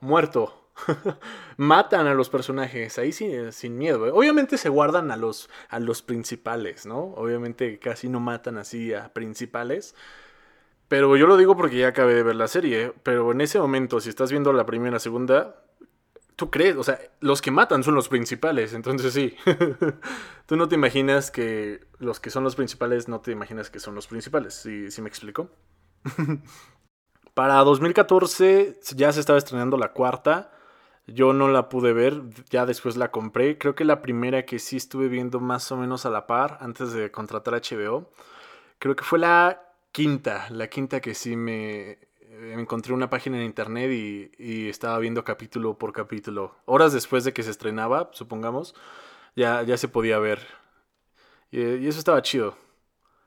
Muerto. 0.00 0.63
Matan 1.56 2.06
a 2.06 2.14
los 2.14 2.30
personajes, 2.30 2.98
ahí 2.98 3.12
sin, 3.12 3.52
sin 3.52 3.78
miedo. 3.78 4.06
¿eh? 4.06 4.10
Obviamente 4.12 4.58
se 4.58 4.68
guardan 4.68 5.10
a 5.10 5.16
los, 5.16 5.48
a 5.68 5.78
los 5.78 6.02
principales, 6.02 6.86
¿no? 6.86 6.98
Obviamente 7.16 7.78
casi 7.78 8.08
no 8.08 8.20
matan 8.20 8.58
así 8.58 8.92
a 8.92 9.12
principales. 9.12 9.94
Pero 10.88 11.16
yo 11.16 11.26
lo 11.26 11.36
digo 11.36 11.56
porque 11.56 11.78
ya 11.78 11.88
acabé 11.88 12.14
de 12.14 12.22
ver 12.22 12.36
la 12.36 12.48
serie. 12.48 12.92
Pero 13.02 13.32
en 13.32 13.40
ese 13.40 13.58
momento, 13.58 14.00
si 14.00 14.08
estás 14.08 14.30
viendo 14.30 14.52
la 14.52 14.66
primera, 14.66 14.98
segunda, 14.98 15.64
tú 16.36 16.50
crees, 16.50 16.76
o 16.76 16.82
sea, 16.82 16.98
los 17.20 17.40
que 17.40 17.50
matan 17.50 17.82
son 17.82 17.94
los 17.94 18.08
principales, 18.08 18.74
entonces 18.74 19.12
sí. 19.12 19.36
tú 20.46 20.56
no 20.56 20.68
te 20.68 20.74
imaginas 20.74 21.30
que 21.30 21.86
los 21.98 22.20
que 22.20 22.30
son 22.30 22.44
los 22.44 22.56
principales, 22.56 23.08
no 23.08 23.20
te 23.20 23.32
imaginas 23.32 23.70
que 23.70 23.80
son 23.80 23.94
los 23.94 24.06
principales, 24.06 24.54
¿sí, 24.54 24.90
sí 24.90 25.00
me 25.02 25.08
explico? 25.08 25.50
Para 27.34 27.56
2014 27.64 28.78
ya 28.94 29.12
se 29.12 29.20
estaba 29.20 29.38
estrenando 29.38 29.76
la 29.76 29.92
cuarta. 29.92 30.52
Yo 31.06 31.32
no 31.32 31.48
la 31.48 31.68
pude 31.68 31.92
ver, 31.92 32.22
ya 32.50 32.66
después 32.66 32.96
la 32.96 33.10
compré. 33.10 33.58
Creo 33.58 33.74
que 33.74 33.84
la 33.84 34.00
primera 34.02 34.44
que 34.46 34.58
sí 34.58 34.76
estuve 34.76 35.08
viendo 35.08 35.40
más 35.40 35.70
o 35.72 35.76
menos 35.76 36.06
a 36.06 36.10
la 36.10 36.26
par 36.26 36.58
antes 36.60 36.92
de 36.92 37.10
contratar 37.10 37.54
HBO. 37.54 38.10
Creo 38.78 38.96
que 38.96 39.04
fue 39.04 39.18
la 39.18 39.62
quinta, 39.92 40.48
la 40.50 40.68
quinta 40.68 41.00
que 41.00 41.14
sí 41.14 41.36
me, 41.36 41.98
encontré 42.54 42.94
una 42.94 43.10
página 43.10 43.38
en 43.38 43.44
internet 43.44 43.90
y, 44.38 44.68
estaba 44.68 44.98
viendo 44.98 45.24
capítulo 45.24 45.78
por 45.78 45.92
capítulo. 45.92 46.56
Horas 46.66 46.92
después 46.92 47.24
de 47.24 47.32
que 47.32 47.42
se 47.42 47.50
estrenaba, 47.50 48.10
supongamos, 48.12 48.74
ya, 49.36 49.62
ya 49.62 49.76
se 49.76 49.88
podía 49.88 50.18
ver. 50.18 50.40
y 51.50 51.86
eso 51.86 51.98
estaba 51.98 52.22
chido. 52.22 52.56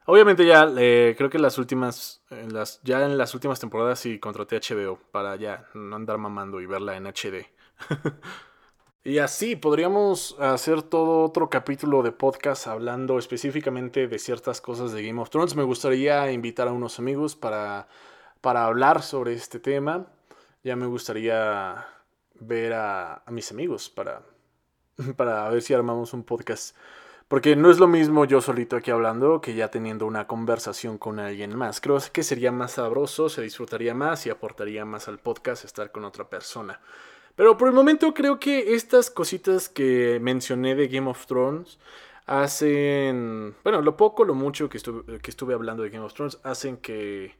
Obviamente 0.09 0.45
ya 0.45 0.71
eh, 0.77 1.15
creo 1.17 1.29
que 1.29 1.37
las 1.37 1.57
últimas, 1.57 2.21
en 2.29 2.53
las, 2.53 2.81
ya 2.83 3.03
en 3.03 3.17
las 3.17 3.33
últimas 3.33 3.59
temporadas 3.59 3.99
sí 3.99 4.19
contraté 4.19 4.57
HBO 4.57 4.99
para 5.11 5.35
ya 5.35 5.67
no 5.73 5.97
andar 5.97 6.17
mamando 6.17 6.61
y 6.61 6.65
verla 6.65 6.95
en 6.95 7.07
HD. 7.07 7.45
y 9.03 9.19
así 9.19 9.55
podríamos 9.55 10.35
hacer 10.39 10.81
todo 10.81 11.23
otro 11.23 11.49
capítulo 11.49 12.03
de 12.03 12.11
podcast 12.11 12.67
hablando 12.67 13.19
específicamente 13.19 14.07
de 14.07 14.19
ciertas 14.19 14.61
cosas 14.61 14.91
de 14.91 15.05
Game 15.05 15.21
of 15.21 15.29
Thrones. 15.29 15.55
Me 15.55 15.63
gustaría 15.63 16.31
invitar 16.31 16.67
a 16.67 16.73
unos 16.73 16.99
amigos 16.99 17.35
para, 17.35 17.87
para 18.41 18.65
hablar 18.65 19.01
sobre 19.01 19.33
este 19.33 19.59
tema. 19.59 20.07
Ya 20.63 20.75
me 20.75 20.85
gustaría 20.85 21.85
ver 22.39 22.73
a, 22.73 23.23
mis 23.29 23.51
amigos 23.51 23.89
para, 23.89 24.21
para 25.15 25.49
ver 25.49 25.61
si 25.61 25.73
armamos 25.73 26.13
un 26.13 26.23
podcast 26.23 26.75
porque 27.27 27.57
no 27.57 27.69
es 27.69 27.77
lo 27.77 27.87
mismo 27.87 28.23
yo 28.23 28.39
solito 28.39 28.77
aquí 28.77 28.89
hablando 28.89 29.41
que 29.41 29.53
ya 29.53 29.69
teniendo 29.69 30.05
una 30.05 30.27
conversación 30.27 30.97
con 30.97 31.19
alguien 31.19 31.57
más. 31.57 31.81
Creo 31.81 31.97
que 32.13 32.23
sería 32.23 32.53
más 32.53 32.73
sabroso, 32.73 33.27
se 33.27 33.41
disfrutaría 33.41 33.93
más 33.93 34.25
y 34.25 34.29
aportaría 34.29 34.85
más 34.85 35.09
al 35.09 35.19
podcast 35.19 35.65
estar 35.65 35.91
con 35.91 36.05
otra 36.05 36.29
persona. 36.29 36.79
Pero 37.37 37.55
por 37.55 37.69
el 37.69 37.73
momento 37.73 38.13
creo 38.13 38.39
que 38.39 38.73
estas 38.73 39.09
cositas 39.09 39.69
que 39.69 40.19
mencioné 40.21 40.75
de 40.75 40.89
Game 40.89 41.09
of 41.09 41.25
Thrones 41.27 41.79
hacen, 42.25 43.55
bueno, 43.63 43.81
lo 43.81 43.95
poco, 43.95 44.25
lo 44.25 44.33
mucho 44.35 44.69
que 44.69 44.77
estuve, 44.77 45.19
que 45.19 45.31
estuve 45.31 45.53
hablando 45.53 45.83
de 45.83 45.89
Game 45.89 46.03
of 46.03 46.13
Thrones 46.13 46.39
hacen 46.43 46.77
que 46.77 47.35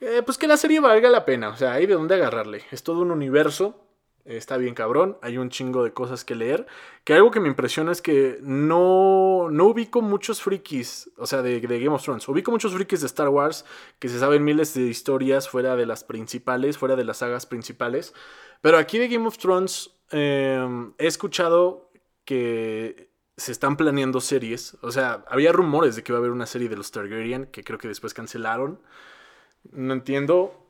eh, 0.00 0.22
pues 0.24 0.38
que 0.38 0.46
la 0.46 0.56
serie 0.56 0.80
valga 0.80 1.10
la 1.10 1.24
pena. 1.24 1.48
O 1.50 1.56
sea, 1.56 1.72
hay 1.72 1.86
de 1.86 1.94
dónde 1.94 2.14
agarrarle. 2.14 2.62
Es 2.70 2.82
todo 2.82 3.00
un 3.00 3.10
universo. 3.10 3.74
Está 4.28 4.58
bien 4.58 4.74
cabrón, 4.74 5.16
hay 5.22 5.38
un 5.38 5.48
chingo 5.48 5.82
de 5.82 5.94
cosas 5.94 6.22
que 6.22 6.34
leer. 6.34 6.66
Que 7.02 7.14
algo 7.14 7.30
que 7.30 7.40
me 7.40 7.48
impresiona 7.48 7.92
es 7.92 8.02
que 8.02 8.38
no, 8.42 9.48
no 9.50 9.64
ubico 9.64 10.02
muchos 10.02 10.42
frikis, 10.42 11.10
o 11.16 11.26
sea, 11.26 11.40
de, 11.40 11.60
Game 11.60 11.88
of 11.88 12.02
Thrones. 12.02 12.28
Ubico 12.28 12.50
muchos 12.50 12.74
frikis 12.74 13.00
de 13.00 13.06
Star 13.06 13.30
Wars 13.30 13.64
que 13.98 14.10
se 14.10 14.18
saben 14.18 14.44
miles 14.44 14.74
de 14.74 14.82
historias 14.82 15.48
fuera 15.48 15.76
de 15.76 15.86
las 15.86 16.04
principales, 16.04 16.76
fuera 16.76 16.94
de 16.94 17.04
las 17.04 17.16
sagas 17.16 17.46
principales. 17.46 18.12
Pero 18.60 18.76
aquí 18.76 18.98
de 18.98 19.08
Game 19.08 19.26
of 19.26 19.38
Thrones 19.38 19.92
em, 20.10 20.92
he 20.98 21.06
escuchado 21.06 21.90
que 22.26 23.10
se 23.38 23.52
están 23.52 23.78
planeando 23.78 24.20
series. 24.20 24.76
O 24.82 24.92
sea, 24.92 25.24
había 25.28 25.52
rumores 25.52 25.96
de 25.96 26.02
que 26.02 26.12
iba 26.12 26.18
a 26.18 26.20
haber 26.20 26.32
una 26.32 26.44
serie 26.44 26.68
de 26.68 26.76
los 26.76 26.90
Targaryen 26.90 27.46
que 27.46 27.64
creo 27.64 27.78
que 27.78 27.88
después 27.88 28.12
cancelaron. 28.12 28.78
No 29.72 29.94
entiendo. 29.94 30.67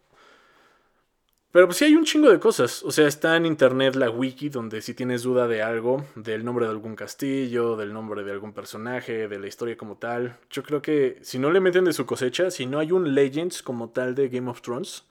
Pero 1.59 1.67
pues 1.67 1.79
sí 1.79 1.87
hay 1.87 1.97
un 1.97 2.05
chingo 2.05 2.31
de 2.31 2.39
cosas. 2.39 2.85
O 2.85 2.93
sea, 2.93 3.09
está 3.09 3.37
en 3.37 3.45
internet 3.45 3.97
la 3.97 4.11
wiki 4.11 4.49
donde 4.49 4.81
si 4.81 4.95
tienes 4.95 5.25
duda 5.25 5.49
de 5.49 5.61
algo, 5.61 6.05
del 6.15 6.45
nombre 6.45 6.67
de 6.67 6.71
algún 6.71 6.95
castillo, 6.95 7.75
del 7.75 7.93
nombre 7.93 8.23
de 8.23 8.31
algún 8.31 8.53
personaje, 8.53 9.27
de 9.27 9.41
la 9.41 9.49
historia 9.49 9.77
como 9.77 9.97
tal. 9.97 10.39
Yo 10.51 10.63
creo 10.63 10.81
que 10.81 11.19
si 11.23 11.41
no 11.41 11.51
le 11.51 11.59
meten 11.59 11.85
de 11.85 11.93
su 11.93 12.07
cosecha, 12.07 12.53
si 12.53 12.67
no 12.67 12.79
hay 12.79 12.93
un 12.93 13.13
Legends 13.13 13.65
como 13.65 13.91
tal 13.91 14.15
de 14.15 14.29
Game 14.29 14.49
of 14.49 14.63
Thrones, 14.63 15.09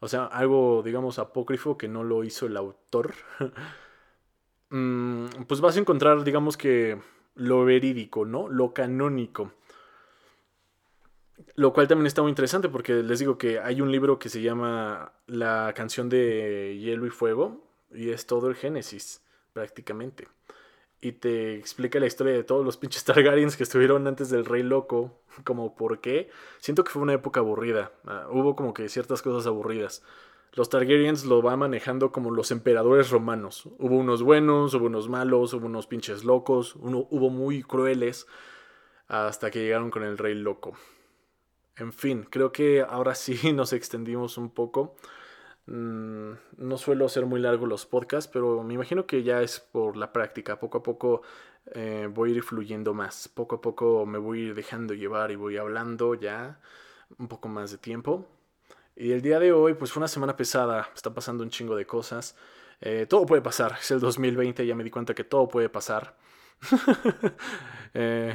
o 0.00 0.08
sea, 0.08 0.24
algo, 0.24 0.82
digamos, 0.84 1.20
apócrifo 1.20 1.78
que 1.78 1.86
no 1.86 2.02
lo 2.02 2.24
hizo 2.24 2.46
el 2.46 2.56
autor, 2.56 3.14
mm, 4.70 5.44
pues 5.46 5.60
vas 5.60 5.76
a 5.76 5.78
encontrar, 5.78 6.24
digamos 6.24 6.56
que, 6.56 6.98
lo 7.36 7.64
verídico, 7.64 8.24
¿no? 8.24 8.48
Lo 8.48 8.74
canónico. 8.74 9.52
Lo 11.56 11.72
cual 11.72 11.88
también 11.88 12.06
está 12.06 12.22
muy 12.22 12.30
interesante 12.30 12.68
porque 12.68 12.94
les 12.94 13.18
digo 13.18 13.38
que 13.38 13.58
hay 13.60 13.80
un 13.80 13.90
libro 13.90 14.18
que 14.18 14.28
se 14.28 14.42
llama 14.42 15.12
La 15.26 15.72
canción 15.74 16.08
de 16.08 16.78
hielo 16.80 17.06
y 17.06 17.10
fuego 17.10 17.64
y 17.92 18.10
es 18.10 18.26
todo 18.26 18.48
el 18.48 18.54
Génesis, 18.54 19.22
prácticamente. 19.52 20.28
Y 21.00 21.12
te 21.12 21.56
explica 21.56 22.00
la 22.00 22.06
historia 22.06 22.32
de 22.32 22.44
todos 22.44 22.64
los 22.64 22.76
pinches 22.76 23.04
Targaryens 23.04 23.56
que 23.56 23.62
estuvieron 23.62 24.06
antes 24.06 24.30
del 24.30 24.44
Rey 24.44 24.62
Loco, 24.62 25.20
como 25.44 25.74
por 25.76 26.00
qué. 26.00 26.30
Siento 26.58 26.82
que 26.84 26.90
fue 26.90 27.02
una 27.02 27.12
época 27.14 27.40
aburrida, 27.40 27.92
ah, 28.06 28.26
hubo 28.30 28.56
como 28.56 28.74
que 28.74 28.88
ciertas 28.88 29.22
cosas 29.22 29.46
aburridas. 29.46 30.02
Los 30.54 30.70
Targaryens 30.70 31.24
lo 31.24 31.42
van 31.42 31.58
manejando 31.58 32.12
como 32.12 32.30
los 32.30 32.52
emperadores 32.52 33.10
romanos. 33.10 33.68
Hubo 33.78 33.96
unos 33.96 34.22
buenos, 34.22 34.72
hubo 34.74 34.86
unos 34.86 35.08
malos, 35.08 35.52
hubo 35.52 35.66
unos 35.66 35.88
pinches 35.88 36.24
locos, 36.24 36.76
uno, 36.76 37.08
hubo 37.10 37.28
muy 37.28 37.62
crueles, 37.62 38.28
hasta 39.08 39.50
que 39.50 39.60
llegaron 39.60 39.90
con 39.90 40.04
el 40.04 40.16
Rey 40.16 40.34
Loco. 40.34 40.74
En 41.76 41.92
fin, 41.92 42.26
creo 42.30 42.52
que 42.52 42.82
ahora 42.82 43.14
sí 43.14 43.34
nos 43.52 43.72
extendimos 43.72 44.38
un 44.38 44.50
poco. 44.50 44.96
Mm, 45.66 46.32
no 46.58 46.78
suelo 46.78 47.06
hacer 47.06 47.26
muy 47.26 47.40
largo 47.40 47.66
los 47.66 47.86
podcasts, 47.86 48.30
pero 48.32 48.62
me 48.62 48.74
imagino 48.74 49.06
que 49.06 49.22
ya 49.22 49.42
es 49.42 49.60
por 49.60 49.96
la 49.96 50.12
práctica. 50.12 50.58
Poco 50.58 50.78
a 50.78 50.82
poco 50.82 51.22
eh, 51.74 52.08
voy 52.12 52.32
a 52.32 52.34
ir 52.36 52.42
fluyendo 52.42 52.94
más. 52.94 53.28
Poco 53.28 53.56
a 53.56 53.60
poco 53.60 54.06
me 54.06 54.18
voy 54.18 54.40
a 54.40 54.42
ir 54.48 54.54
dejando 54.54 54.94
llevar 54.94 55.30
y 55.30 55.36
voy 55.36 55.56
hablando 55.56 56.14
ya 56.14 56.60
un 57.18 57.28
poco 57.28 57.48
más 57.48 57.70
de 57.70 57.78
tiempo. 57.78 58.26
Y 58.96 59.12
el 59.12 59.22
día 59.22 59.40
de 59.40 59.52
hoy, 59.52 59.74
pues 59.74 59.92
fue 59.92 60.00
una 60.00 60.08
semana 60.08 60.36
pesada. 60.36 60.90
Está 60.94 61.12
pasando 61.14 61.42
un 61.42 61.50
chingo 61.50 61.74
de 61.76 61.86
cosas. 61.86 62.36
Eh, 62.80 63.06
todo 63.08 63.26
puede 63.26 63.42
pasar. 63.42 63.76
Es 63.80 63.90
el 63.90 64.00
2020, 64.00 64.66
ya 64.66 64.74
me 64.74 64.84
di 64.84 64.90
cuenta 64.90 65.14
que 65.14 65.24
todo 65.24 65.48
puede 65.48 65.68
pasar. 65.68 66.16
Eh, 67.96 68.34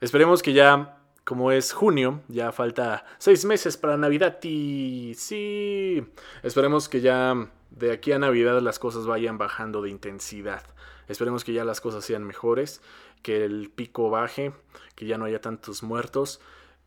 esperemos 0.00 0.42
que 0.42 0.54
ya 0.54 0.95
como 1.26 1.50
es 1.50 1.72
junio, 1.72 2.20
ya 2.28 2.52
falta 2.52 3.04
seis 3.18 3.44
meses 3.44 3.76
para 3.76 3.96
Navidad 3.96 4.38
y 4.44 5.12
sí, 5.16 6.06
esperemos 6.44 6.88
que 6.88 7.00
ya 7.00 7.50
de 7.70 7.90
aquí 7.90 8.12
a 8.12 8.20
Navidad 8.20 8.60
las 8.62 8.78
cosas 8.78 9.06
vayan 9.08 9.36
bajando 9.36 9.82
de 9.82 9.90
intensidad. 9.90 10.62
Esperemos 11.08 11.42
que 11.42 11.52
ya 11.52 11.64
las 11.64 11.80
cosas 11.80 12.04
sean 12.04 12.22
mejores, 12.22 12.80
que 13.22 13.44
el 13.44 13.70
pico 13.70 14.08
baje, 14.08 14.52
que 14.94 15.06
ya 15.06 15.18
no 15.18 15.24
haya 15.24 15.40
tantos 15.40 15.82
muertos, 15.82 16.40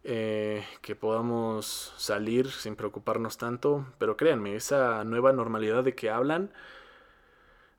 eh, 0.05 0.65
que 0.81 0.95
podamos 0.95 1.93
salir 1.97 2.49
sin 2.49 2.77
preocuparnos 2.77 3.37
tanto. 3.37 3.85
Pero 3.97 4.15
créanme, 4.15 4.55
esa 4.55 5.03
nueva 5.03 5.33
normalidad 5.33 5.83
de 5.83 5.95
que 5.95 6.09
hablan, 6.09 6.53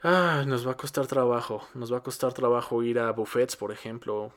ah, 0.02 0.44
nos 0.46 0.66
va 0.66 0.72
a 0.72 0.76
costar 0.76 1.06
trabajo. 1.06 1.66
Nos 1.72 1.90
va 1.90 1.98
a 1.98 2.02
costar 2.02 2.34
trabajo 2.34 2.82
ir 2.82 2.98
a 2.98 3.12
buffets, 3.12 3.56
por 3.56 3.72
ejemplo, 3.72 4.34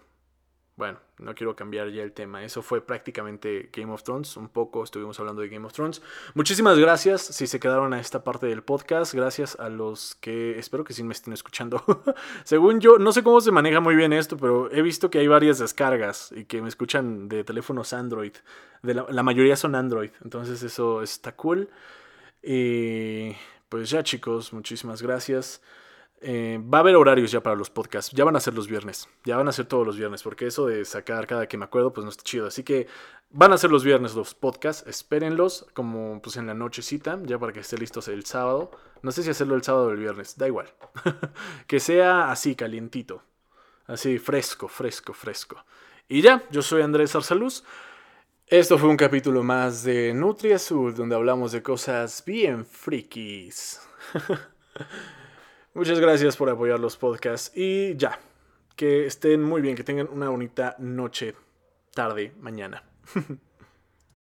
bueno, 0.75 0.99
no 1.19 1.35
quiero 1.35 1.55
cambiar 1.55 1.89
ya 1.91 2.01
el 2.01 2.13
tema. 2.13 2.43
Eso 2.43 2.63
fue 2.63 2.81
prácticamente 2.81 3.69
Game 3.71 3.93
of 3.93 4.01
Thrones. 4.01 4.35
Un 4.37 4.49
poco 4.49 4.83
estuvimos 4.83 5.19
hablando 5.19 5.43
de 5.43 5.49
Game 5.49 5.65
of 5.65 5.73
Thrones. 5.73 6.01
Muchísimas 6.33 6.79
gracias 6.79 7.21
si 7.21 7.45
se 7.45 7.59
quedaron 7.59 7.93
a 7.93 7.99
esta 7.99 8.23
parte 8.23 8.47
del 8.47 8.63
podcast. 8.63 9.13
Gracias 9.13 9.55
a 9.59 9.69
los 9.69 10.15
que 10.15 10.57
espero 10.57 10.83
que 10.83 10.93
sí 10.93 11.03
me 11.03 11.13
estén 11.13 11.31
escuchando. 11.33 11.83
Según 12.43 12.79
yo, 12.79 12.97
no 12.97 13.11
sé 13.11 13.21
cómo 13.21 13.39
se 13.39 13.51
maneja 13.51 13.81
muy 13.81 13.95
bien 13.95 14.13
esto, 14.13 14.35
pero 14.35 14.71
he 14.71 14.81
visto 14.81 15.11
que 15.11 15.19
hay 15.19 15.27
varias 15.27 15.59
descargas 15.59 16.33
y 16.35 16.45
que 16.45 16.61
me 16.61 16.69
escuchan 16.69 17.29
de 17.29 17.43
teléfonos 17.43 17.93
Android. 17.93 18.33
De 18.81 18.95
la, 18.95 19.05
la 19.09 19.21
mayoría 19.21 19.55
son 19.55 19.75
Android. 19.75 20.09
Entonces 20.23 20.63
eso 20.63 21.03
está 21.03 21.35
cool. 21.35 21.69
Y 22.41 23.35
pues 23.69 23.91
ya 23.91 24.01
chicos, 24.01 24.53
muchísimas 24.53 25.03
gracias. 25.03 25.61
Eh, 26.25 26.57
va 26.73 26.77
a 26.77 26.81
haber 26.81 26.95
horarios 26.95 27.31
ya 27.31 27.43
para 27.43 27.55
los 27.55 27.69
podcasts. 27.69 28.11
Ya 28.15 28.23
van 28.23 28.35
a 28.37 28.39
ser 28.39 28.53
los 28.53 28.67
viernes. 28.67 29.09
Ya 29.25 29.35
van 29.35 29.47
a 29.49 29.51
ser 29.51 29.65
todos 29.65 29.85
los 29.85 29.97
viernes. 29.97 30.23
Porque 30.23 30.47
eso 30.47 30.65
de 30.65 30.85
sacar 30.85 31.27
cada 31.27 31.47
que 31.47 31.57
me 31.57 31.65
acuerdo, 31.65 31.91
pues 31.91 32.05
no 32.05 32.09
está 32.09 32.23
chido. 32.23 32.47
Así 32.47 32.63
que 32.63 32.87
van 33.29 33.51
a 33.51 33.57
ser 33.57 33.71
los 33.71 33.83
viernes 33.83 34.15
los 34.15 34.33
podcasts. 34.33 34.87
Espérenlos 34.87 35.67
como 35.73 36.21
pues 36.21 36.37
en 36.37 36.47
la 36.47 36.53
nochecita. 36.53 37.19
Ya 37.23 37.37
para 37.37 37.51
que 37.51 37.59
esté 37.59 37.77
listos 37.77 38.07
el 38.07 38.25
sábado. 38.25 38.71
No 39.01 39.11
sé 39.11 39.21
si 39.21 39.29
hacerlo 39.29 39.55
el 39.55 39.63
sábado 39.63 39.87
o 39.87 39.91
el 39.91 39.97
viernes. 39.97 40.37
Da 40.37 40.47
igual. 40.47 40.73
que 41.67 41.81
sea 41.81 42.31
así, 42.31 42.55
calientito. 42.55 43.21
Así, 43.85 44.17
fresco, 44.17 44.69
fresco, 44.69 45.13
fresco. 45.13 45.65
Y 46.07 46.21
ya, 46.21 46.43
yo 46.51 46.61
soy 46.61 46.83
Andrés 46.83 47.15
Arsaluz. 47.15 47.63
Esto 48.47 48.77
fue 48.77 48.89
un 48.89 48.97
capítulo 48.97 49.43
más 49.43 49.83
de 49.83 50.13
Nutria 50.13 50.57
Azul, 50.57 50.93
donde 50.93 51.15
hablamos 51.15 51.51
de 51.51 51.63
cosas 51.63 52.23
bien 52.25 52.65
frikis. 52.65 53.81
Muchas 55.75 55.99
gracias 55.99 56.37
por 56.37 56.49
apoyar 56.51 56.79
los 56.79 56.97
podcasts 56.97 57.51
y 57.55 57.95
ya, 57.95 58.19
que 58.75 59.07
estén 59.07 59.41
muy 59.41 59.59
bien, 59.59 59.75
que 59.75 59.83
tengan 59.83 60.07
una 60.11 60.29
bonita 60.29 60.75
noche, 60.77 61.33
tarde, 61.95 62.31
mañana. 62.39 62.83